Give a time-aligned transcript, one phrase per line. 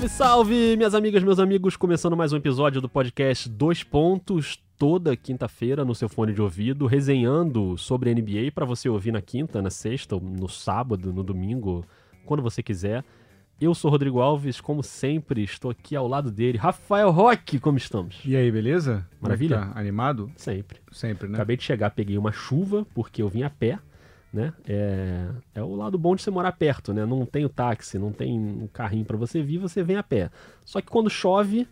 [0.00, 5.14] Salve, salve, minhas amigas, meus amigos, começando mais um episódio do podcast Dois Pontos, toda
[5.14, 9.68] quinta-feira no seu fone de ouvido, resenhando sobre NBA para você ouvir na quinta, na
[9.68, 11.84] sexta, no sábado, no domingo,
[12.24, 13.04] quando você quiser.
[13.60, 16.56] Eu sou Rodrigo Alves, como sempre, estou aqui ao lado dele.
[16.56, 18.20] Rafael Roque, como estamos?
[18.24, 19.06] E aí, beleza?
[19.20, 19.56] Maravilha.
[19.56, 19.78] É que tá?
[19.78, 20.32] Animado?
[20.34, 20.78] Sempre.
[20.90, 21.34] Sempre, né?
[21.34, 23.78] Acabei de chegar, peguei uma chuva, porque eu vim a pé,
[24.32, 24.52] né?
[24.66, 27.04] É, é o lado bom de você morar perto, né?
[27.04, 30.30] Não tem o táxi, não tem um carrinho para você vir, você vem a pé.
[30.64, 31.66] Só que quando chove,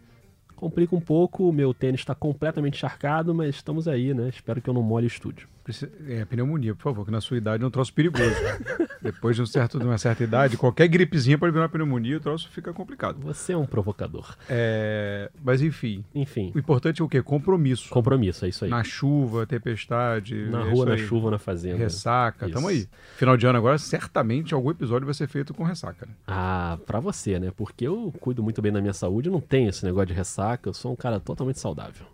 [0.57, 4.29] complica um pouco, o meu tênis está completamente encharcado, mas estamos aí, né?
[4.29, 5.49] Espero que eu não molhe o estúdio.
[6.09, 8.35] É, pneumonia, por favor, que na sua idade é um troço perigoso.
[9.01, 12.49] Depois de, um certo, de uma certa idade, qualquer gripezinha pode virar pneumonia, o troço
[12.51, 13.19] fica complicado.
[13.21, 14.37] Você é um provocador.
[14.49, 17.23] É, mas enfim, Enfim, o importante é o quê?
[17.23, 17.89] Compromisso.
[17.91, 18.71] compromisso, é isso aí.
[18.71, 20.35] Na chuva, tempestade.
[20.51, 21.79] Na é rua, na chuva, na fazenda.
[21.79, 22.55] Ressaca, Isso.
[22.55, 22.89] tamo aí.
[23.17, 26.07] Final de ano agora, certamente algum episódio vai ser feito com ressaca.
[26.07, 26.13] Né?
[26.27, 27.53] Ah, pra você, né?
[27.57, 30.75] Porque eu cuido muito bem da minha saúde, não tenho esse negócio de ressaca, eu
[30.75, 32.07] sou um cara totalmente saudável.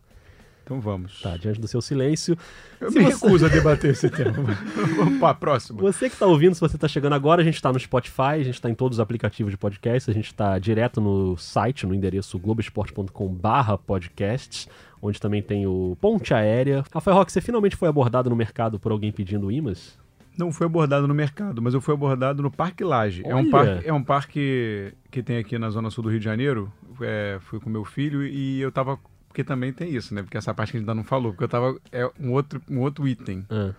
[0.64, 1.20] Então vamos.
[1.20, 2.36] Tá, diante do seu silêncio.
[2.80, 4.32] Eu Se me você- recuso a debater esse tema.
[4.96, 5.78] vamos pra próxima.
[5.82, 8.42] Você que tá ouvindo, se você tá chegando agora, a gente tá no Spotify, a
[8.42, 11.94] gente tá em todos os aplicativos de podcast, a gente tá direto no site, no
[11.94, 14.66] endereço globesport.com barra podcasts,
[15.02, 16.82] onde também tem o Ponte Aérea.
[16.92, 19.98] Rafael Roque, você finalmente foi abordado no mercado por alguém pedindo imãs?
[20.36, 23.22] Não fui abordado no mercado, mas eu fui abordado no Parque Laje.
[23.24, 26.24] É um parque, é um parque que tem aqui na zona sul do Rio de
[26.24, 26.72] Janeiro.
[27.02, 28.98] É, fui com meu filho e eu tava.
[29.34, 30.22] Porque também tem isso, né?
[30.22, 31.32] Porque essa parte que a gente ainda não falou.
[31.32, 31.76] Porque eu tava.
[31.90, 33.44] É um outro, um outro item.
[33.50, 33.72] Ah.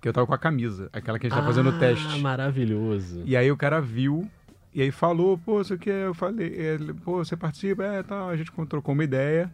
[0.00, 0.90] Que eu tava com a camisa.
[0.92, 2.04] Aquela que a gente tá fazendo o teste.
[2.16, 3.22] Ah, maravilhoso.
[3.24, 4.28] E aí o cara viu.
[4.74, 6.06] E aí falou, pô, você quer?
[6.06, 7.84] Eu falei, é, pô, você participa?
[7.84, 8.26] É, tá.
[8.26, 9.48] A gente trocou uma ideia.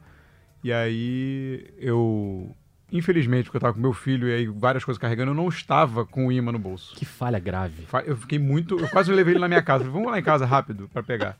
[0.62, 2.56] E aí eu.
[2.90, 6.06] Infelizmente, porque eu tava com meu filho e aí várias coisas carregando, eu não estava
[6.06, 6.96] com o imã no bolso.
[6.96, 7.86] Que falha grave.
[8.06, 8.78] Eu fiquei muito.
[8.78, 9.84] Eu quase levei ele na minha casa.
[9.84, 11.36] Falei, Vamos lá em casa rápido pra pegar.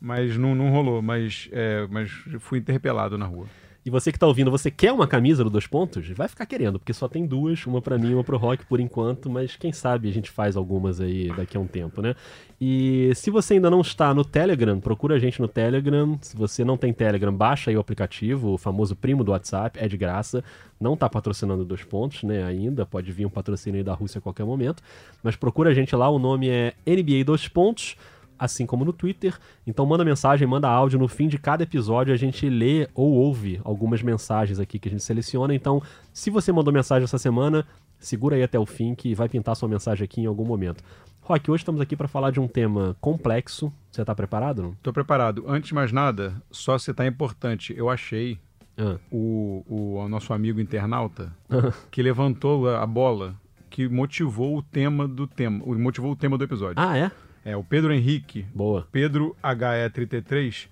[0.00, 1.02] Mas não, não rolou.
[1.02, 3.46] Mas, é, mas fui interpelado na rua.
[3.84, 6.06] E você que tá ouvindo, você quer uma camisa do Dois Pontos?
[6.10, 8.78] Vai ficar querendo, porque só tem duas, uma pra mim e uma pro Rock por
[8.78, 12.14] enquanto, mas quem sabe a gente faz algumas aí daqui a um tempo, né?
[12.60, 16.18] E se você ainda não está no Telegram, procura a gente no Telegram.
[16.20, 19.88] Se você não tem Telegram, baixa aí o aplicativo, o famoso primo do WhatsApp, é
[19.88, 20.44] de graça.
[20.78, 24.22] Não tá patrocinando Dois Pontos, né, ainda, pode vir um patrocínio aí da Rússia a
[24.22, 24.82] qualquer momento,
[25.22, 27.96] mas procura a gente lá, o nome é NBA Dois Pontos
[28.40, 29.38] assim como no Twitter.
[29.66, 30.98] Então manda mensagem, manda áudio.
[30.98, 34.90] No fim de cada episódio a gente lê ou ouve algumas mensagens aqui que a
[34.90, 35.54] gente seleciona.
[35.54, 37.66] Então, se você mandou mensagem essa semana,
[37.98, 40.82] segura aí até o fim que vai pintar sua mensagem aqui em algum momento.
[41.22, 43.72] Rock, hoje estamos aqui para falar de um tema complexo.
[43.92, 44.62] Você tá preparado?
[44.62, 44.74] Não?
[44.82, 45.44] Tô preparado.
[45.46, 47.72] Antes de mais nada, só citar importante.
[47.76, 48.38] Eu achei
[48.76, 51.30] Ah, o, o, o nosso amigo internauta
[51.90, 53.34] que levantou a bola
[53.68, 55.62] que motivou o tema do tema.
[55.76, 56.74] Motivou o tema do episódio.
[56.76, 57.12] Ah, é?
[57.44, 58.86] É, o Pedro Henrique Boa.
[58.92, 60.68] Pedro HE33,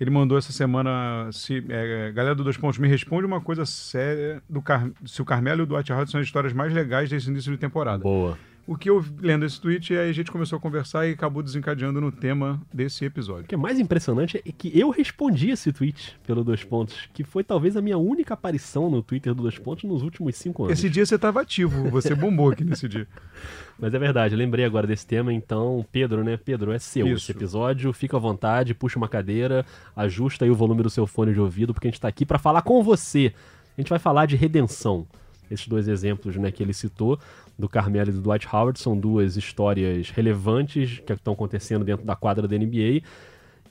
[0.00, 1.30] ele mandou essa semana.
[1.32, 5.24] Se, é, galera do Dois Pontos, me responde uma coisa séria do Car se o
[5.24, 8.02] Carmelo e o Dwight Howard são as histórias mais legais desse início de temporada.
[8.02, 8.38] Boa.
[8.66, 12.00] O que eu lendo esse tweet, aí a gente começou a conversar e acabou desencadeando
[12.00, 13.44] no tema desse episódio.
[13.44, 17.22] O que é mais impressionante é que eu respondi esse tweet pelo Dois Pontos, que
[17.22, 20.78] foi talvez a minha única aparição no Twitter do Dois Pontos nos últimos cinco anos.
[20.78, 23.06] Esse dia você estava ativo, você bombou aqui nesse dia.
[23.78, 26.36] Mas é verdade, lembrei agora desse tema, então, Pedro, né?
[26.36, 27.30] Pedro, é seu Isso.
[27.30, 27.92] esse episódio.
[27.92, 31.72] Fica à vontade, puxa uma cadeira, ajusta aí o volume do seu fone de ouvido,
[31.72, 33.32] porque a gente tá aqui para falar com você.
[33.76, 35.06] A gente vai falar de redenção.
[35.50, 37.18] Esses dois exemplos né, que ele citou,
[37.58, 42.14] do Carmelo e do Dwight Howard, são duas histórias relevantes que estão acontecendo dentro da
[42.14, 43.02] quadra da NBA.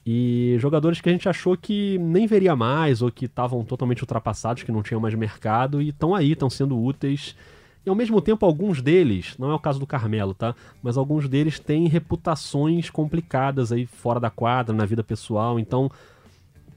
[0.06, 4.64] E jogadores que a gente achou que nem veria mais, ou que estavam totalmente ultrapassados,
[4.64, 7.36] que não tinham mais mercado, e estão aí, estão sendo úteis.
[7.86, 10.56] E ao mesmo tempo, alguns deles, não é o caso do Carmelo, tá?
[10.82, 15.60] Mas alguns deles têm reputações complicadas aí fora da quadra, na vida pessoal.
[15.60, 15.90] Então,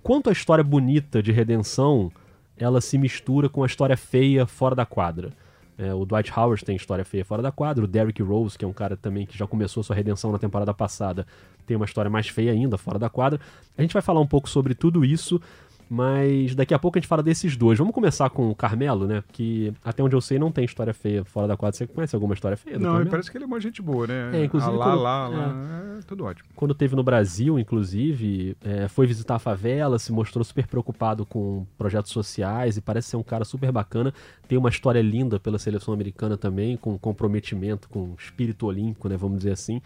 [0.02, 2.10] quanto a história bonita de redenção,
[2.58, 5.32] ela se mistura com a história feia fora da quadra.
[5.78, 8.68] É, o Dwight Howard tem história feia fora da quadra, o Derrick Rose, que é
[8.68, 11.24] um cara também que já começou sua redenção na temporada passada,
[11.66, 13.40] tem uma história mais feia ainda fora da quadra.
[13.76, 15.40] A gente vai falar um pouco sobre tudo isso,
[15.90, 17.78] mas daqui a pouco a gente fala desses dois.
[17.78, 19.24] Vamos começar com o Carmelo, né?
[19.32, 21.76] Que até onde eu sei não tem história feia fora da quadra.
[21.76, 24.30] Você conhece alguma história feia Não, parece que ele é uma gente boa, né?
[24.40, 26.48] É, inclusive Ah, lá, quando- lá, lá, é tudo ótimo.
[26.54, 31.66] quando teve no Brasil, inclusive, é, foi visitar a favela, se mostrou super preocupado com
[31.78, 34.12] projetos sociais e parece ser um cara super bacana.
[34.46, 39.38] Tem uma história linda pela seleção americana também, com comprometimento, com espírito olímpico, né, vamos
[39.38, 39.80] dizer assim.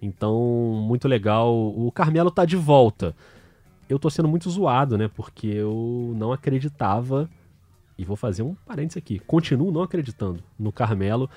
[0.00, 0.34] Então,
[0.86, 1.52] muito legal.
[1.54, 3.14] O Carmelo tá de volta.
[3.88, 7.28] Eu tô sendo muito zoado, né, porque eu não acreditava,
[7.96, 11.28] e vou fazer um parênteses aqui, continuo não acreditando no Carmelo.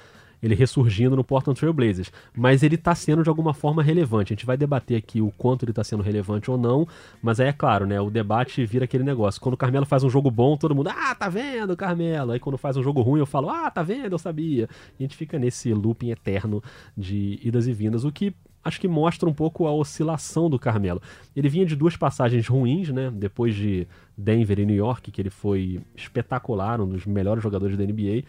[0.42, 2.12] ele ressurgindo no Portland Trail Blazers.
[2.36, 4.34] Mas ele tá sendo de alguma forma relevante.
[4.34, 6.88] A gente vai debater aqui o quanto ele tá sendo relevante ou não,
[7.22, 8.00] mas aí é claro, né?
[8.02, 9.40] O debate vira aquele negócio.
[9.40, 12.32] Quando o Carmelo faz um jogo bom, todo mundo, ah, tá vendo, Carmelo?
[12.32, 14.68] Aí quando faz um jogo ruim, eu falo, ah, tá vendo, eu sabia.
[15.00, 16.64] E a gente fica nesse looping eterno
[16.98, 21.02] de idas e vindas, o que acho que mostra um pouco a oscilação do Carmelo.
[21.36, 23.12] Ele vinha de duas passagens ruins, né?
[23.12, 23.88] Depois de
[24.18, 28.24] Denver e New York, que ele foi espetacular, um dos melhores jogadores da NBA.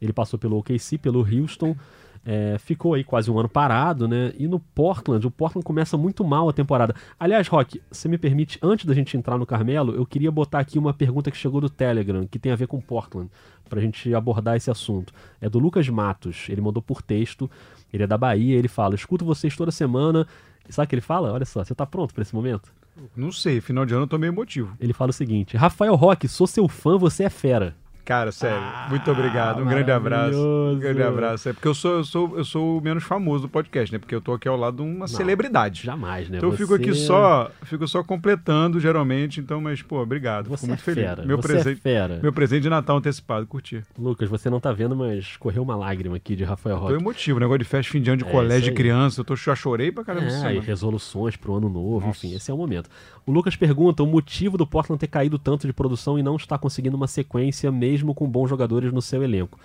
[0.00, 1.76] Ele passou pelo OKC, pelo Houston,
[2.24, 4.32] é, ficou aí quase um ano parado, né?
[4.38, 6.94] E no Portland, o Portland começa muito mal a temporada.
[7.18, 10.78] Aliás, Rock, você me permite, antes da gente entrar no Carmelo, eu queria botar aqui
[10.78, 13.28] uma pergunta que chegou do Telegram, que tem a ver com Portland,
[13.68, 15.12] pra gente abordar esse assunto.
[15.40, 17.50] É do Lucas Matos, ele mandou por texto,
[17.92, 20.26] ele é da Bahia, ele fala: escuto vocês toda semana.
[20.68, 21.32] E sabe o que ele fala?
[21.32, 22.72] Olha só, você tá pronto para esse momento?
[23.16, 24.76] Não sei, final de ano eu tô meio emotivo.
[24.78, 27.74] Ele fala o seguinte: Rafael Roque, sou seu fã, você é fera.
[28.04, 29.62] Cara, sério, ah, muito obrigado.
[29.62, 30.36] Um grande abraço.
[30.36, 31.48] Um grande abraço.
[31.48, 33.98] É porque eu sou, eu sou, eu sou o menos famoso do podcast, né?
[33.98, 35.84] Porque eu tô aqui ao lado de uma Não, celebridade.
[35.84, 36.38] Jamais, né?
[36.38, 39.38] Então eu fico aqui só, fico só completando, geralmente.
[39.38, 40.48] Então, mas, pô, obrigado.
[40.48, 41.04] Você fico muito é feliz.
[41.04, 41.24] Fera.
[41.24, 42.20] Meu Você presente, é fera.
[42.20, 43.82] Meu presente de Natal antecipado, curti.
[43.96, 46.94] Lucas, você não tá vendo, mas correu uma lágrima aqui de Rafael Roque.
[46.94, 49.20] Tô emotivo, negócio de festa, fim de ano de é, colégio de criança.
[49.20, 50.26] Eu tô, já chorei pra caramba.
[50.26, 52.26] É, e resoluções pro ano novo, Nossa.
[52.26, 52.90] enfim, esse é o momento.
[53.24, 56.58] O Lucas pergunta o motivo do Portland ter caído tanto de produção e não estar
[56.58, 59.58] conseguindo uma sequência, mesmo com bons jogadores no seu elenco.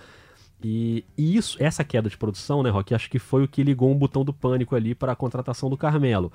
[0.62, 3.90] E, e, isso, essa queda de produção, né, Rock, acho que foi o que ligou
[3.90, 6.32] um botão do pânico ali para a contratação do Carmelo.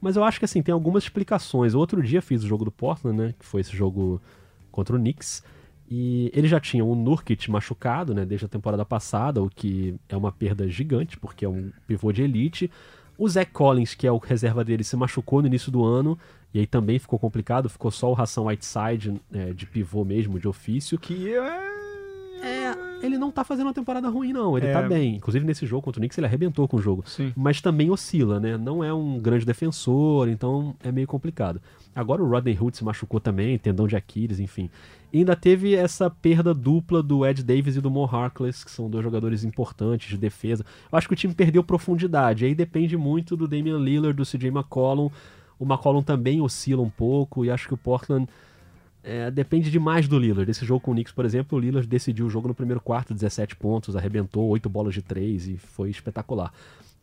[0.00, 1.74] Mas eu acho que assim, tem algumas explicações.
[1.74, 4.20] Outro dia fiz o jogo do Portland, né, que foi esse jogo
[4.70, 5.42] contra o Knicks,
[5.90, 10.16] e ele já tinha o Nurkic machucado, né, desde a temporada passada, o que é
[10.16, 12.70] uma perda gigante, porque é um pivô de elite.
[13.16, 16.18] O Zach Collins, que é o reserva dele, se machucou no início do ano,
[16.52, 20.48] e aí também ficou complicado, ficou só o Ração Whiteside é, de pivô mesmo, de
[20.48, 20.98] ofício.
[20.98, 21.78] Que é
[22.40, 24.56] é, ele não tá fazendo uma temporada ruim, não.
[24.56, 24.72] Ele é.
[24.72, 25.16] tá bem.
[25.16, 27.02] Inclusive, nesse jogo contra o Knicks, ele arrebentou com o jogo.
[27.06, 27.32] Sim.
[27.36, 28.56] Mas também oscila, né?
[28.56, 31.60] Não é um grande defensor, então é meio complicado.
[31.94, 34.70] Agora o Rodney Hood se machucou também, tendão de Aquiles, enfim.
[35.12, 38.90] E ainda teve essa perda dupla do Ed Davis e do Mo Harkless, que são
[38.90, 40.64] dois jogadores importantes de defesa.
[40.92, 42.44] Eu acho que o time perdeu profundidade.
[42.44, 45.10] Aí depende muito do Damian Lillard, do CJ McCollum.
[45.58, 48.28] O McCollum também oscila um pouco e acho que o Portland
[49.02, 50.46] é, depende demais do Lillard.
[50.46, 53.14] Desse jogo com o Knicks, por exemplo, o Lillard decidiu o jogo no primeiro quarto,
[53.14, 56.52] 17 pontos, arrebentou 8 bolas de 3 e foi espetacular.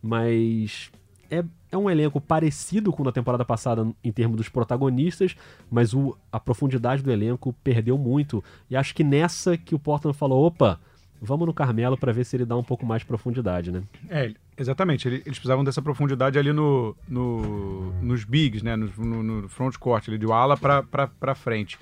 [0.02, 0.92] Mas
[1.30, 5.36] é, é um elenco parecido com o da temporada passada em termos dos protagonistas,
[5.70, 8.44] mas o, a profundidade do elenco perdeu muito.
[8.70, 10.80] E acho que nessa que o Portland falou, opa,
[11.22, 13.84] vamos no Carmelo para ver se ele dá um pouco mais de profundidade, né?
[14.10, 15.08] É, exatamente.
[15.08, 18.76] Eles precisavam dessa profundidade ali no, no nos bigs, né?
[18.76, 21.78] No, no, no front court, ali, de ala para frente.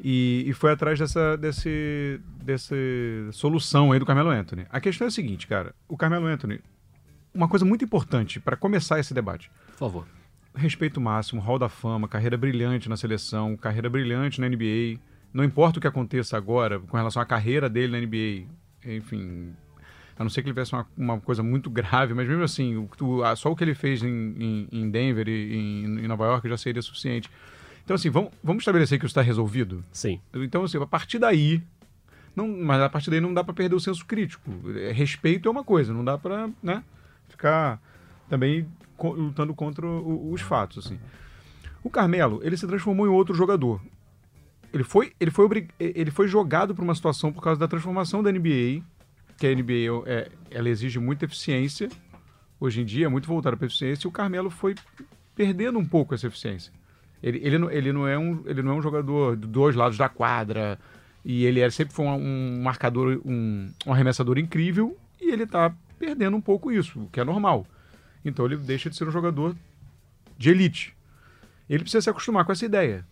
[0.00, 2.74] E, e, foi atrás dessa desse, dessa
[3.30, 4.66] solução aí do Carmelo Anthony.
[4.70, 5.74] A questão é a seguinte, cara.
[5.88, 6.60] O Carmelo Anthony,
[7.32, 9.50] uma coisa muito importante para começar esse debate.
[9.68, 10.06] Por favor.
[10.54, 15.00] Respeito máximo, hall da fama, carreira brilhante na seleção, carreira brilhante na NBA.
[15.32, 18.48] Não importa o que aconteça agora com relação à carreira dele na NBA.
[18.84, 19.54] Enfim,
[20.18, 22.88] a não ser que ele tivesse uma, uma coisa muito grave, mas mesmo assim, o,
[23.00, 26.48] o, só o que ele fez em, em, em Denver e em, em Nova York
[26.48, 27.30] já seria suficiente.
[27.84, 29.84] Então, assim, vamos, vamos estabelecer que isso está resolvido?
[29.92, 30.20] Sim.
[30.34, 31.62] Então, assim, a partir daí.
[32.34, 34.50] Não, mas a partir daí não dá para perder o senso crítico.
[34.76, 36.82] É, respeito é uma coisa, não dá para né,
[37.28, 37.80] ficar
[38.28, 38.66] também
[38.98, 40.84] lutando contra o, os fatos.
[40.84, 40.98] Assim.
[41.82, 43.80] O Carmelo, ele se transformou em outro jogador.
[44.72, 48.32] Ele foi, ele foi, ele foi jogado para uma situação por causa da transformação da
[48.32, 48.82] NBA,
[49.38, 51.88] que a NBA é, ela exige muita eficiência.
[52.60, 54.74] Hoje em dia é muito voltada para eficiência e o Carmelo foi
[55.34, 56.72] perdendo um pouco essa eficiência.
[57.22, 59.96] Ele, ele, não, ele, não é um, ele não é um jogador de dois lados
[59.96, 60.78] da quadra.
[61.24, 64.96] E ele é, sempre foi um, um marcador, um, um arremessador incrível.
[65.20, 67.66] E ele está perdendo um pouco isso, o que é normal.
[68.24, 69.56] Então ele deixa de ser um jogador
[70.36, 70.94] de elite.
[71.68, 73.06] Ele precisa se acostumar com essa ideia.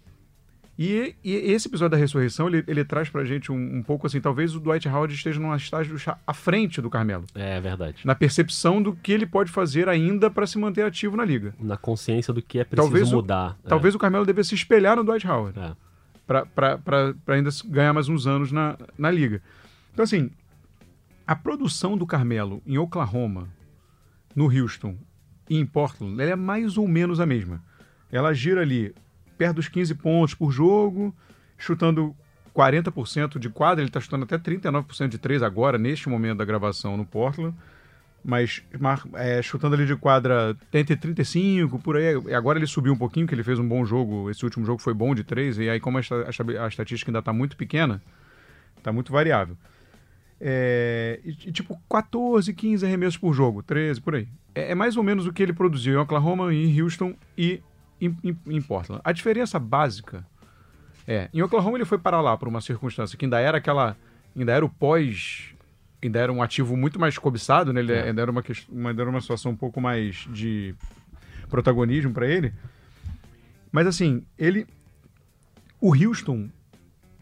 [0.78, 4.20] E, e, esse episódio da ressurreição, ele, ele traz pra gente um, um, pouco assim,
[4.20, 7.24] talvez o Dwight Howard esteja num estágio à frente do Carmelo.
[7.34, 7.98] É verdade.
[8.04, 11.54] Na percepção do que ele pode fazer ainda para se manter ativo na liga.
[11.60, 13.58] Na consciência do que é preciso talvez mudar.
[13.62, 13.68] O, é.
[13.68, 15.58] Talvez o Carmelo devesse se espelhar no Dwight Howard.
[15.58, 15.74] É.
[16.26, 19.42] para ainda ganhar mais uns anos na, na liga.
[19.92, 20.30] Então, assim,
[21.26, 23.48] a produção do Carmelo em Oklahoma,
[24.34, 24.96] no Houston
[25.50, 27.62] e em Portland, ela é mais ou menos a mesma.
[28.10, 28.94] Ela gira ali
[29.36, 31.14] perto dos 15 pontos por jogo,
[31.58, 32.14] chutando
[32.54, 36.96] 40% de quadra, ele está chutando até 39% de 3 agora, neste momento da gravação
[36.96, 37.54] no Portland.
[38.24, 38.62] Mas
[39.14, 42.14] é, chutando ali de quadra entre 35, por aí.
[42.32, 44.30] Agora ele subiu um pouquinho, que ele fez um bom jogo.
[44.30, 47.18] Esse último jogo foi bom de 3, e aí, como a, a, a estatística ainda
[47.18, 48.00] está muito pequena,
[48.78, 49.56] está muito variável.
[50.44, 54.28] É, e, tipo, 14, 15 arremessos por jogo, 13, por aí.
[54.54, 57.60] É, é, mais ou menos o que ele produziu em Oklahoma, em Houston e
[58.06, 59.00] em, em, em Portland.
[59.04, 60.26] A diferença básica
[61.06, 63.96] é, em Oklahoma ele foi para lá por uma circunstância que ainda era aquela,
[64.36, 65.54] ainda era o pós,
[66.02, 67.80] ainda era um ativo muito mais cobiçado, né?
[67.80, 68.08] Ele é.
[68.08, 70.74] ainda, era uma, uma, ainda era uma situação um pouco mais de
[71.48, 72.52] protagonismo para ele.
[73.70, 74.66] Mas assim, ele,
[75.80, 76.48] o Houston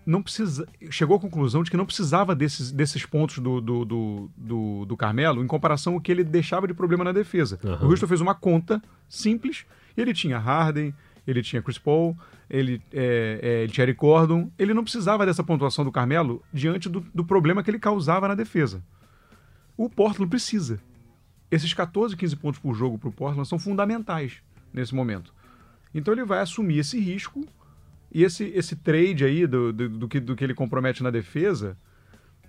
[0.04, 4.30] não precisa, chegou à conclusão de que não precisava desses, desses pontos do, do, do,
[4.36, 7.58] do, do Carmelo em comparação ao que ele deixava de problema na defesa.
[7.62, 7.86] Uhum.
[7.86, 9.66] O Houston fez uma conta simples
[9.96, 10.94] e ele tinha Harden,
[11.26, 12.16] ele tinha Chris Paul,
[12.48, 14.50] ele, é, é, ele tinha Eric Gordon.
[14.58, 18.34] Ele não precisava dessa pontuação do Carmelo diante do, do problema que ele causava na
[18.34, 18.82] defesa.
[19.76, 20.80] O Portland precisa.
[21.50, 24.42] Esses 14, 15 pontos por jogo para o Portland são fundamentais
[24.72, 25.32] nesse momento.
[25.94, 27.46] Então ele vai assumir esse risco
[28.12, 31.76] e esse, esse trade aí do, do, do, que, do que ele compromete na defesa,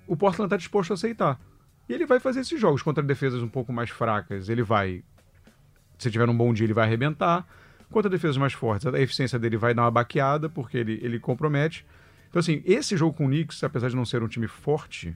[0.08, 1.40] o Portland está disposto a aceitar.
[1.88, 4.50] E ele vai fazer esses jogos contra defesas um pouco mais fracas.
[4.50, 5.04] Ele vai,
[5.98, 7.48] se tiver um bom dia, ele vai arrebentar.
[7.90, 11.86] Contra defesas mais fortes, a eficiência dele vai dar uma baqueada, porque ele, ele compromete.
[12.30, 15.14] Então, assim, esse jogo com o Knicks, apesar de não ser um time forte,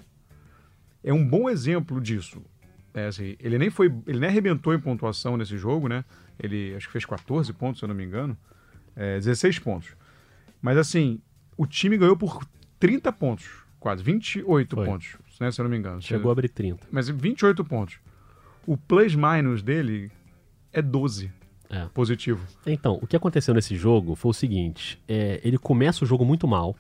[1.01, 2.43] é um bom exemplo disso.
[2.93, 6.03] É, assim, ele nem foi, ele nem arrebentou em pontuação nesse jogo, né?
[6.37, 8.37] Ele acho que fez 14 pontos, se eu não me engano.
[8.95, 9.95] É, 16 pontos.
[10.65, 11.19] Mas assim,
[11.55, 12.43] o time ganhou por
[12.79, 13.48] 30 pontos,
[13.79, 14.84] quase, 28 foi.
[14.84, 16.01] pontos, né, se eu não me engano.
[16.01, 16.88] Chegou a abrir 30.
[16.91, 18.00] Mas 28 pontos.
[18.65, 20.12] O plus minus dele
[20.74, 21.31] é 12.
[21.69, 21.86] É.
[21.93, 22.43] Positivo.
[22.65, 26.48] Então, o que aconteceu nesse jogo foi o seguinte: é, ele começa o jogo muito
[26.48, 26.75] mal.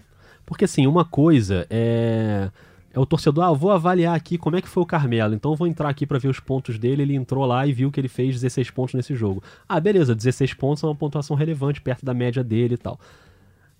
[0.47, 2.49] Porque, assim, uma coisa é.
[2.91, 5.67] É o torcedor, ah, vou avaliar aqui como é que foi o Carmelo, então vou
[5.67, 7.01] entrar aqui para ver os pontos dele.
[7.01, 9.43] Ele entrou lá e viu que ele fez 16 pontos nesse jogo.
[9.67, 12.97] Ah, beleza, 16 pontos é uma pontuação relevante, perto da média dele e tal.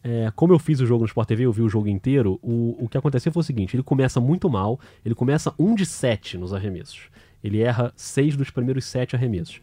[0.08, 2.76] É, como eu fiz o jogo no Sport TV, eu vi o jogo inteiro, o,
[2.80, 6.38] o que aconteceu foi o seguinte: ele começa muito mal, ele começa 1 de 7
[6.38, 7.10] nos arremessos.
[7.44, 9.60] Ele erra 6 dos primeiros 7 arremessos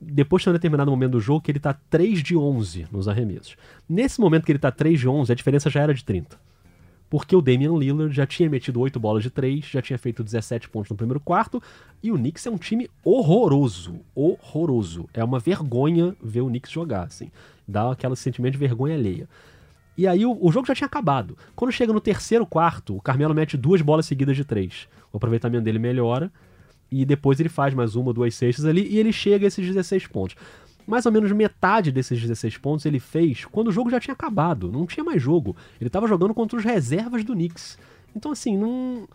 [0.00, 3.56] depois tem um determinado momento do jogo que ele está 3 de 11 nos arremessos.
[3.86, 6.40] Nesse momento que ele está 3 de 11, a diferença já era de 30.
[7.10, 10.70] Porque o Damian Lillard já tinha metido 8 bolas de 3, já tinha feito 17
[10.70, 11.62] pontos no primeiro quarto,
[12.02, 15.08] e o Knicks é um time horroroso, horroroso.
[15.12, 17.30] É uma vergonha ver o Knicks jogar, assim.
[17.68, 19.28] Dá aquele sentimento de vergonha alheia.
[20.00, 21.36] E aí o, o, jogo já tinha acabado.
[21.54, 24.88] Quando chega no terceiro quarto, o Carmelo mete duas bolas seguidas de três.
[25.12, 26.32] O aproveitamento dele melhora
[26.90, 30.06] e depois ele faz mais uma, duas cestas ali e ele chega a esses 16
[30.06, 30.36] pontos.
[30.86, 34.72] Mais ou menos metade desses 16 pontos ele fez quando o jogo já tinha acabado,
[34.72, 35.54] não tinha mais jogo.
[35.78, 37.76] Ele estava jogando contra os reservas do Knicks.
[38.16, 39.06] Então, assim, não.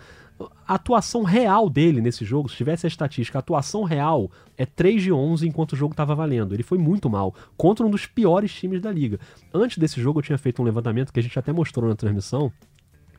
[0.68, 5.04] A atuação real dele nesse jogo, se tivesse a estatística, a atuação real é 3
[5.04, 6.54] de 11 enquanto o jogo estava valendo.
[6.54, 9.20] Ele foi muito mal, contra um dos piores times da liga.
[9.54, 12.52] Antes desse jogo, eu tinha feito um levantamento que a gente até mostrou na transmissão.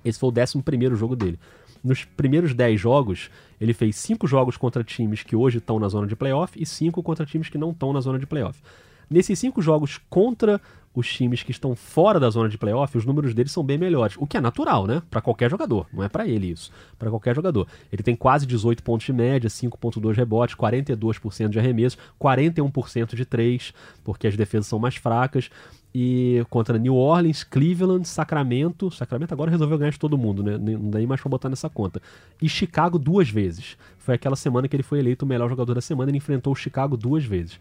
[0.04, 1.38] Esse foi o 11 jogo dele
[1.86, 3.30] nos primeiros 10 jogos,
[3.60, 7.02] ele fez 5 jogos contra times que hoje estão na zona de playoff e 5
[7.02, 8.60] contra times que não estão na zona de playoff.
[9.08, 10.60] Nesses 5 jogos contra
[10.96, 14.16] os times que estão fora da zona de playoff, os números deles são bem melhores.
[14.18, 15.02] O que é natural, né?
[15.10, 15.86] Para qualquer jogador.
[15.92, 16.72] Não é para ele isso.
[16.98, 17.68] Para qualquer jogador.
[17.92, 23.74] Ele tem quase 18 pontos de média, 5,2 rebotes, 42% de arremesso, 41% de 3,
[24.02, 25.50] porque as defesas são mais fracas
[25.94, 28.90] e contra New Orleans, Cleveland, Sacramento.
[28.90, 30.56] Sacramento agora resolveu ganhar de todo mundo, né?
[30.56, 32.00] Não dá mais pra botar nessa conta.
[32.40, 33.76] E Chicago duas vezes.
[33.98, 36.10] Foi aquela semana que ele foi eleito o melhor jogador da semana.
[36.10, 37.60] Ele enfrentou o Chicago duas vezes.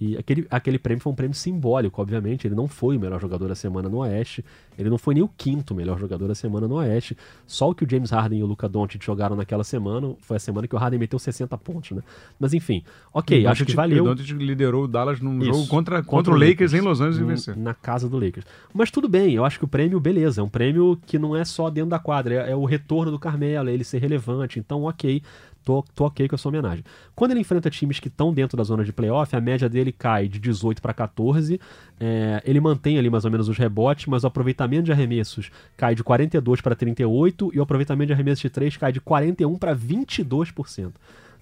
[0.00, 2.46] E aquele, aquele prêmio foi um prêmio simbólico, obviamente.
[2.46, 4.44] Ele não foi o melhor jogador da semana no Oeste.
[4.78, 7.16] Ele não foi nem o quinto melhor jogador da semana no Oeste.
[7.46, 10.40] Só o que o James Harden e o Luca Doncic jogaram naquela semana foi a
[10.40, 12.02] semana que o Harden meteu 60 pontos, né?
[12.38, 14.04] Mas enfim, ok, acho que valeu.
[14.04, 16.80] O Doncic liderou o Dallas num Isso, jogo contra, contra, contra, o Lakers, Lakers em
[16.80, 17.56] Los Angeles e venceu.
[17.56, 18.46] Na casa do Lakers.
[18.72, 21.44] Mas tudo bem, eu acho que o prêmio, beleza, é um prêmio que não é
[21.44, 24.60] só dentro da quadra, é, é o retorno do Carmelo, é ele ser relevante.
[24.60, 25.20] Então, ok,
[25.64, 26.84] tô, tô ok com a sua homenagem.
[27.14, 30.28] Quando ele enfrenta times que estão dentro da zona de playoff, a média dele cai
[30.28, 31.60] de 18 para 14.
[32.00, 35.94] É, ele mantém ali mais ou menos os rebotes, mas o aproveitamento de arremessos cai
[35.94, 39.76] de 42 para 38 e o aproveitamento de arremessos de 3 cai de 41 para
[39.76, 40.92] 22%.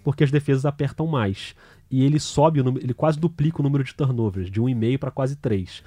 [0.03, 1.55] Porque as defesas apertam mais.
[1.91, 5.83] E ele sobe, ele quase duplica o número de turnovers, de 1,5 para quase 3.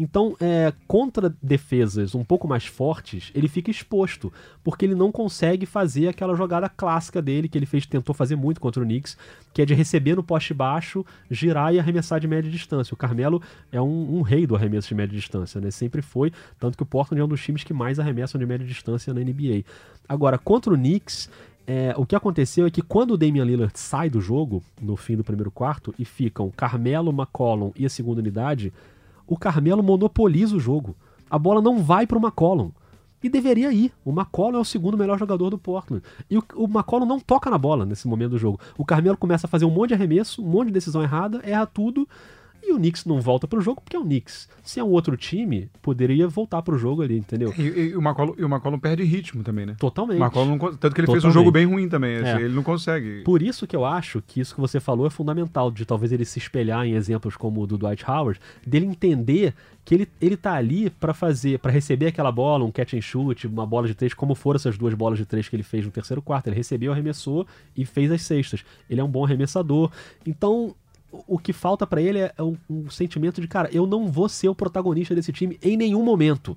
[0.00, 4.32] Então, é, contra defesas um pouco mais fortes, ele fica exposto,
[4.64, 8.62] porque ele não consegue fazer aquela jogada clássica dele, que ele fez, tentou fazer muito
[8.62, 9.14] contra o Knicks,
[9.52, 12.94] que é de receber no poste baixo, girar e arremessar de média distância.
[12.94, 15.70] O Carmelo é um, um rei do arremesso de média distância, né?
[15.70, 18.66] Sempre foi, tanto que o Portland é um dos times que mais arremessam de média
[18.66, 19.64] distância na NBA.
[20.08, 21.28] Agora, contra o Knicks,
[21.66, 25.14] é, o que aconteceu é que quando o Damian Lillard sai do jogo, no fim
[25.14, 28.72] do primeiro quarto, e ficam Carmelo, McCollum e a segunda unidade,
[29.30, 30.96] o Carmelo monopoliza o jogo.
[31.30, 32.72] A bola não vai para o McCollum.
[33.22, 33.92] E deveria ir.
[34.04, 36.02] O McCollum é o segundo melhor jogador do Portland.
[36.28, 38.58] E o, o McCollum não toca na bola nesse momento do jogo.
[38.76, 41.64] O Carmelo começa a fazer um monte de arremesso, um monte de decisão errada, erra
[41.64, 42.08] tudo.
[42.62, 44.48] E o Knicks não volta pro jogo porque é o Knicks.
[44.62, 47.52] Se é um outro time, poderia voltar pro jogo ali, entendeu?
[47.56, 49.76] E, e, o, McCollum, e o McCollum perde ritmo também, né?
[49.78, 50.20] Totalmente.
[50.20, 51.22] O McCollum não, tanto que ele Totalmente.
[51.22, 52.16] fez um jogo bem ruim também.
[52.16, 52.44] Assim, é.
[52.44, 53.22] Ele não consegue.
[53.22, 56.24] Por isso que eu acho que isso que você falou é fundamental, de talvez ele
[56.24, 60.54] se espelhar em exemplos como o do Dwight Howard, dele entender que ele, ele tá
[60.54, 64.14] ali para fazer, para receber aquela bola, um catch and shoot, uma bola de três,
[64.14, 66.46] como foram essas duas bolas de três que ele fez no terceiro quarto.
[66.48, 68.64] Ele recebeu, arremessou e fez as cestas.
[68.88, 69.90] Ele é um bom arremessador.
[70.26, 70.74] Então,
[71.10, 74.48] o que falta para ele é um, um, sentimento de, cara, eu não vou ser
[74.48, 76.56] o protagonista desse time em nenhum momento.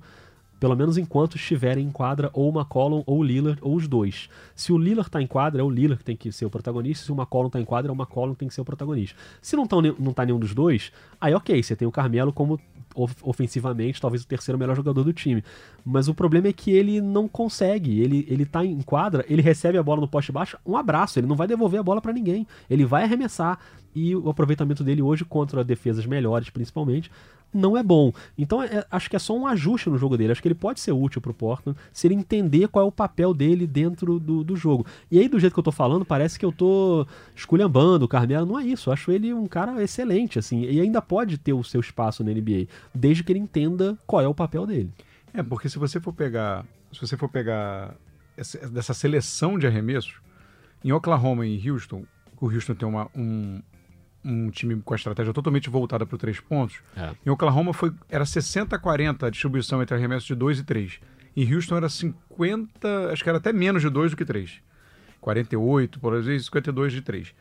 [0.58, 4.28] Pelo menos enquanto estiverem em quadra ou o McCollum ou o Lillard ou os dois.
[4.54, 7.04] Se o Lillard tá em quadra, é o Lillard que tem que ser o protagonista.
[7.04, 9.16] Se o McCollum tá em quadra, é o McCollum que tem que ser o protagonista.
[9.42, 12.58] Se não, tão, não tá nenhum dos dois, aí ok, você tem o Carmelo como
[13.22, 15.42] ofensivamente, talvez o terceiro melhor jogador do time.
[15.84, 18.00] Mas o problema é que ele não consegue.
[18.00, 21.18] Ele, ele tá em quadra, ele recebe a bola no poste baixo, um abraço.
[21.18, 22.46] Ele não vai devolver a bola para ninguém.
[22.70, 23.58] Ele vai arremessar.
[23.94, 27.10] E o aproveitamento dele hoje, contra defesas melhores, principalmente,
[27.54, 28.12] não é bom.
[28.36, 30.32] Então é, acho que é só um ajuste no jogo dele.
[30.32, 33.32] Acho que ele pode ser útil pro Portland se ele entender qual é o papel
[33.32, 34.84] dele dentro do, do jogo.
[35.10, 38.46] E aí, do jeito que eu tô falando, parece que eu tô esculhambando o Carmelo.
[38.46, 38.88] Não é isso.
[38.88, 40.62] Eu acho ele um cara excelente, assim.
[40.62, 44.28] E ainda pode ter o seu espaço na NBA, desde que ele entenda qual é
[44.28, 44.90] o papel dele.
[45.32, 46.64] É, porque se você for pegar.
[46.92, 47.94] Se você for pegar
[48.36, 50.14] essa, dessa seleção de arremessos,
[50.84, 52.04] em Oklahoma e em Houston,
[52.40, 53.60] o Houston tem uma, um,
[54.24, 56.80] um time com a estratégia totalmente voltada para os três pontos.
[56.96, 57.10] É.
[57.26, 61.00] Em Oklahoma foi, era 60-40 a distribuição entre arremessos de 2 e 3.
[61.36, 64.60] Em Houston era 50, acho que era até menos de 2 do que 3.
[65.20, 67.34] 48, por vezes 52 de 3.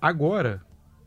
[0.00, 0.62] Agora,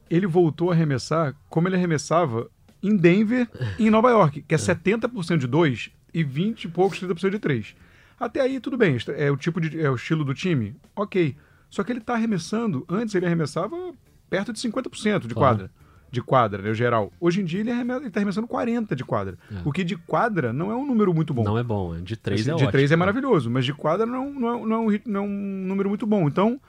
[0.09, 2.49] ele voltou a arremessar como ele arremessava
[2.81, 3.47] em Denver
[3.79, 4.59] e em Nova York, que é, é.
[4.59, 7.75] 70% de 2 e 20 e poucos, 30% de 3.
[8.19, 8.97] Até aí, tudo bem.
[9.17, 9.79] É o tipo de.
[9.79, 10.75] É o estilo do time?
[10.95, 11.35] Ok.
[11.69, 12.85] Só que ele está arremessando.
[12.87, 13.93] Antes ele arremessava
[14.29, 15.71] perto de 50% de quadra.
[16.11, 17.11] De quadra, né, geral.
[17.19, 19.37] Hoje em dia ele está arremessando 40% de quadra.
[19.51, 19.61] É.
[19.65, 21.43] O que de quadra não é um número muito bom.
[21.43, 24.05] Não é bom, de 3 assim, é De ótimo, 3 é maravilhoso, mas de quadra
[24.05, 26.27] não, não, é, não, é, não é um número muito bom.
[26.27, 26.59] Então,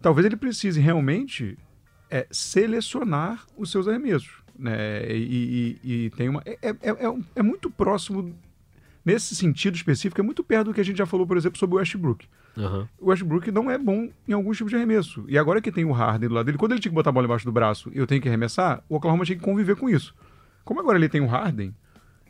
[0.00, 1.56] talvez ele precise realmente
[2.10, 4.42] é, selecionar os seus arremessos.
[4.58, 5.10] Né?
[5.12, 6.42] E, e, e tem uma.
[6.44, 8.34] É, é, é, é muito próximo
[9.04, 11.76] nesse sentido específico, é muito perto do que a gente já falou, por exemplo, sobre
[11.76, 12.26] o Westbrook.
[12.56, 12.86] Uhum.
[12.98, 15.24] O Westbrook não é bom em alguns tipos de arremesso.
[15.28, 17.12] E agora que tem o Harden do lado dele, quando ele tinha que botar a
[17.12, 19.88] bola embaixo do braço e eu tenho que arremessar, o Oklahoma tinha que conviver com
[19.88, 20.14] isso.
[20.64, 21.74] Como agora ele tem o Harden,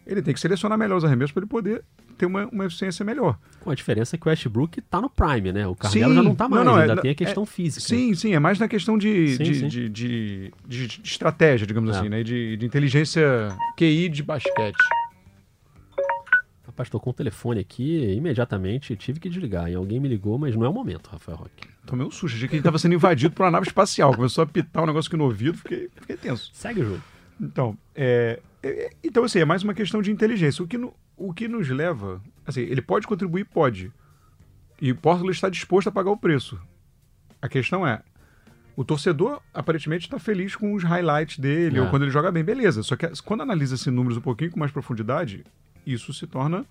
[0.07, 1.85] ele tem que selecionar melhor os arremessos para ele poder
[2.17, 3.39] ter uma, uma eficiência melhor.
[3.61, 5.67] Com a diferença que o Westbrook tá no prime, né?
[5.67, 7.47] O Carmelo sim, já não tá mais, não, não, ainda é, tem a questão é,
[7.47, 7.87] física.
[7.87, 9.69] Sim, sim, é mais na questão de, sim, de, sim.
[9.69, 11.99] De, de, de, estratégia, digamos é.
[11.99, 12.23] assim, né?
[12.23, 14.77] De, de inteligência QI de basquete.
[16.73, 19.71] Rapaz, tocou um telefone aqui imediatamente tive que desligar.
[19.71, 21.69] E alguém me ligou, mas não é o momento, Rafael Roque.
[21.85, 24.15] Tomei um susto, achei que ele estava sendo invadido por uma nave espacial.
[24.15, 26.51] Começou a pitar um negócio aqui no ouvido, fiquei, fiquei tenso.
[26.55, 27.03] Segue o jogo.
[27.39, 30.65] Então, é, é, então, assim, é mais uma questão de inteligência.
[30.65, 32.23] O que, no, o que nos leva.
[32.47, 33.45] Assim, ele pode contribuir?
[33.45, 33.93] Pode.
[34.81, 36.59] E o Portland está disposto a pagar o preço.
[37.43, 38.01] A questão é.
[38.75, 41.83] O torcedor aparentemente está feliz com os highlights dele, é.
[41.83, 42.83] ou quando ele joga bem, beleza.
[42.83, 45.45] Só que quando analisa esses números um pouquinho com mais profundidade,
[45.87, 46.64] isso se torna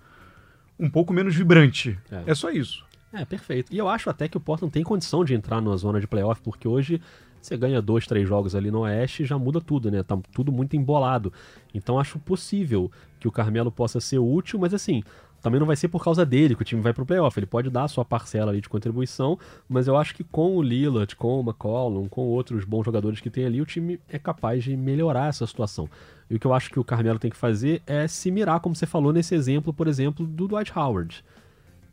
[0.79, 1.97] um pouco menos vibrante.
[2.11, 2.31] É.
[2.31, 2.83] é só isso.
[3.13, 3.73] É, perfeito.
[3.73, 6.41] E eu acho até que o Portland tem condição de entrar na zona de playoff,
[6.41, 7.01] porque hoje
[7.41, 10.03] você ganha dois, três jogos ali no Oeste já muda tudo, né?
[10.03, 11.33] Tá tudo muito embolado.
[11.73, 15.03] Então acho possível que o Carmelo possa ser útil, mas assim,
[15.41, 17.37] também não vai ser por causa dele que o time vai pro playoff.
[17.37, 20.61] Ele pode dar a sua parcela ali de contribuição, mas eu acho que com o
[20.61, 24.63] Lillard, com o McCollum, com outros bons jogadores que tem ali, o time é capaz
[24.63, 25.89] de melhorar essa situação.
[26.31, 28.73] E o que eu acho que o Carmelo tem que fazer é se mirar, como
[28.73, 31.25] você falou nesse exemplo, por exemplo, do Dwight Howard,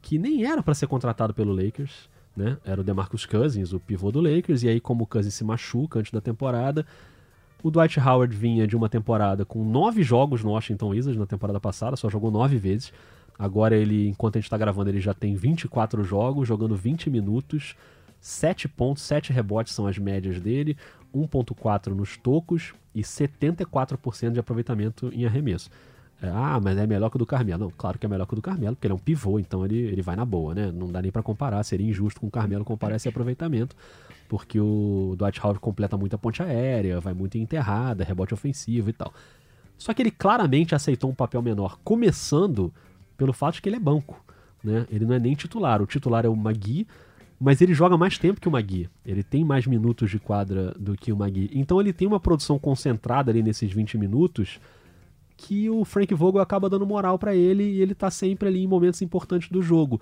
[0.01, 2.57] que nem era para ser contratado pelo Lakers, né?
[2.65, 5.99] Era o DeMarcus Cousins, o pivô do Lakers, e aí como o Cousins se machuca
[5.99, 6.87] antes da temporada,
[7.65, 11.59] o Dwight Howard vinha de uma temporada com nove jogos no Washington Wizards na temporada
[11.59, 12.93] passada, só jogou nove vezes.
[13.37, 17.75] Agora ele, enquanto a gente está gravando, ele já tem 24 jogos, jogando 20 minutos,
[18.21, 20.77] 7 pontos, 7 rebotes são as médias dele,
[21.15, 25.71] 1.4 nos tocos e 74% de aproveitamento em arremesso.
[26.21, 27.65] É, ah, mas é melhor que o do Carmelo.
[27.65, 29.65] Não, claro que é melhor que o do Carmelo, porque ele é um pivô, então
[29.65, 30.73] ele, ele vai na boa, né?
[30.73, 33.77] Não dá nem para comparar, seria injusto com o Carmelo comparar esse aproveitamento,
[34.29, 38.93] porque o Dwight Howard completa muita ponte aérea, vai muito em enterrada, rebote ofensivo e
[38.93, 39.13] tal.
[39.79, 42.75] Só que ele claramente aceitou um papel menor, começando
[43.17, 44.21] pelo fato de que ele é banco,
[44.63, 44.87] né?
[44.91, 46.85] Ele não é nem titular, o titular é o Magui,
[47.41, 48.89] mas ele joga mais tempo que o Magui.
[49.07, 51.51] Ele tem mais minutos de quadra do que o Magui.
[51.55, 54.61] Então ele tem uma produção concentrada ali nesses 20 minutos
[55.37, 58.67] que o Frank Vogel acaba dando moral para ele e ele tá sempre ali em
[58.67, 60.01] momentos importantes do jogo.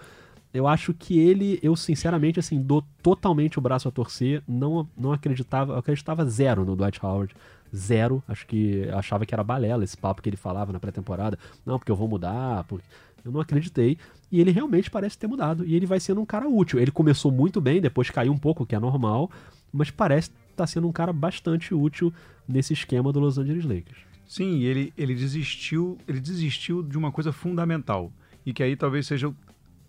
[0.53, 4.43] Eu acho que ele, eu sinceramente, assim, dou totalmente o braço a torcer.
[4.49, 7.35] Não, não acreditava, acreditava zero no Dwight Howard.
[7.75, 8.23] Zero.
[8.27, 11.39] Acho que achava que era balela esse papo que ele falava na pré-temporada.
[11.67, 12.65] Não, porque eu vou mudar.
[12.65, 12.87] Porque...
[13.27, 13.99] Eu não acreditei.
[14.31, 15.65] E ele realmente parece ter mudado.
[15.65, 16.79] E ele vai sendo um cara útil.
[16.79, 19.31] Ele começou muito bem, depois caiu um pouco, que é normal.
[19.73, 22.13] Mas parece estar tá sendo um cara bastante útil
[22.49, 23.99] nesse esquema do Los Angeles Lakers.
[24.27, 28.13] Sim, ele, ele desistiu, ele desistiu de uma coisa fundamental.
[28.45, 29.33] E que aí talvez seja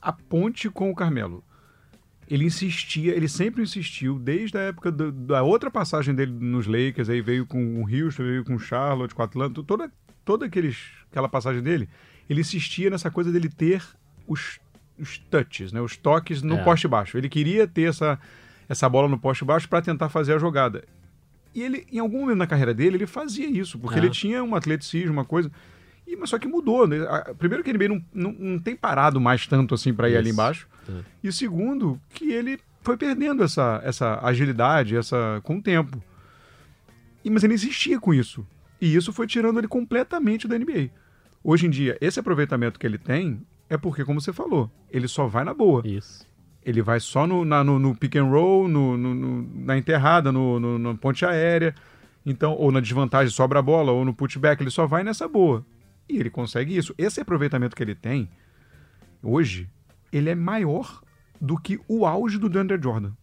[0.02, 1.44] a ponte com o Carmelo.
[2.30, 7.10] Ele insistia, ele sempre insistiu, desde a época do, da outra passagem dele nos Lakers,
[7.10, 9.90] aí veio com o Houston, veio com o Charlotte, com o Atlanta, toda,
[10.26, 10.78] toda aqueles,
[11.10, 11.88] aquela passagem dele,
[12.30, 13.84] ele insistia nessa coisa dele ter
[14.28, 14.60] os,
[14.98, 16.64] os touches, né, os toques no é.
[16.64, 17.18] poste baixo.
[17.18, 18.20] Ele queria ter essa,
[18.68, 20.84] essa bola no poste baixo para tentar fazer a jogada.
[21.54, 24.00] E ele, em algum momento na carreira dele, ele fazia isso, porque é.
[24.00, 25.52] ele tinha um atleticismo, uma coisa.
[26.06, 26.98] E, mas só que mudou, né?
[27.38, 30.20] Primeiro que ele não, não, não tem parado mais tanto assim para ir Isso.
[30.20, 30.68] ali embaixo.
[30.88, 31.02] É.
[31.24, 36.02] E segundo, que ele foi perdendo essa, essa agilidade essa com o tempo.
[37.26, 38.48] E, mas ele insistia com isso.
[38.80, 40.90] E isso foi tirando ele completamente da NBA.
[41.48, 45.28] Hoje em dia, esse aproveitamento que ele tem é porque, como você falou, ele só
[45.28, 45.82] vai na boa.
[45.88, 46.28] Isso.
[46.62, 50.60] Ele vai só no, na, no, no pick and roll, no, no, na enterrada, no,
[50.60, 51.74] no, no ponte aérea.
[52.26, 55.66] Então, ou na desvantagem sobra a bola, ou no putback, ele só vai nessa boa.
[56.10, 56.94] E ele consegue isso.
[56.98, 58.30] Esse aproveitamento que ele tem
[59.24, 59.70] hoje,
[60.12, 61.02] ele é maior
[61.40, 63.14] do que o auge do DeAndre Jordan.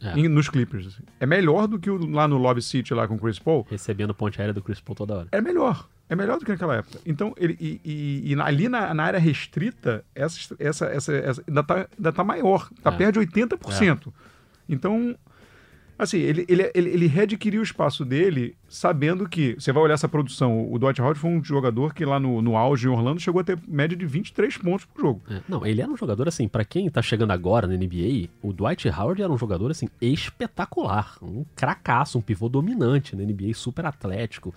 [0.00, 0.18] É.
[0.18, 0.88] Em, nos Clippers.
[0.88, 1.04] Assim.
[1.20, 3.64] É melhor do que o, lá no Lobby City, lá com o Chris Paul.
[3.70, 5.28] Recebendo ponte aérea do Chris Paul toda hora.
[5.30, 5.88] É melhor.
[6.10, 6.98] É melhor do que naquela época.
[7.06, 11.62] Então, ele, e, e, e ali na, na, área restrita, essa, essa, essa, essa ainda,
[11.62, 12.68] tá, ainda tá maior.
[12.82, 12.96] Tá é.
[12.96, 14.08] perto de 80%.
[14.08, 14.12] É.
[14.68, 15.16] Então,
[16.00, 19.54] Assim, ele, ele, ele, ele readquiriu o espaço dele sabendo que.
[19.58, 20.72] Você vai olhar essa produção.
[20.72, 23.44] O Dwight Howard foi um jogador que lá no, no auge em Orlando chegou a
[23.44, 25.20] ter média de 23 pontos por jogo.
[25.28, 28.50] É, não, ele era um jogador, assim, para quem tá chegando agora na NBA, o
[28.50, 31.18] Dwight Howard era um jogador, assim, espetacular.
[31.20, 34.54] Um cracaço, um pivô dominante na NBA, super atlético.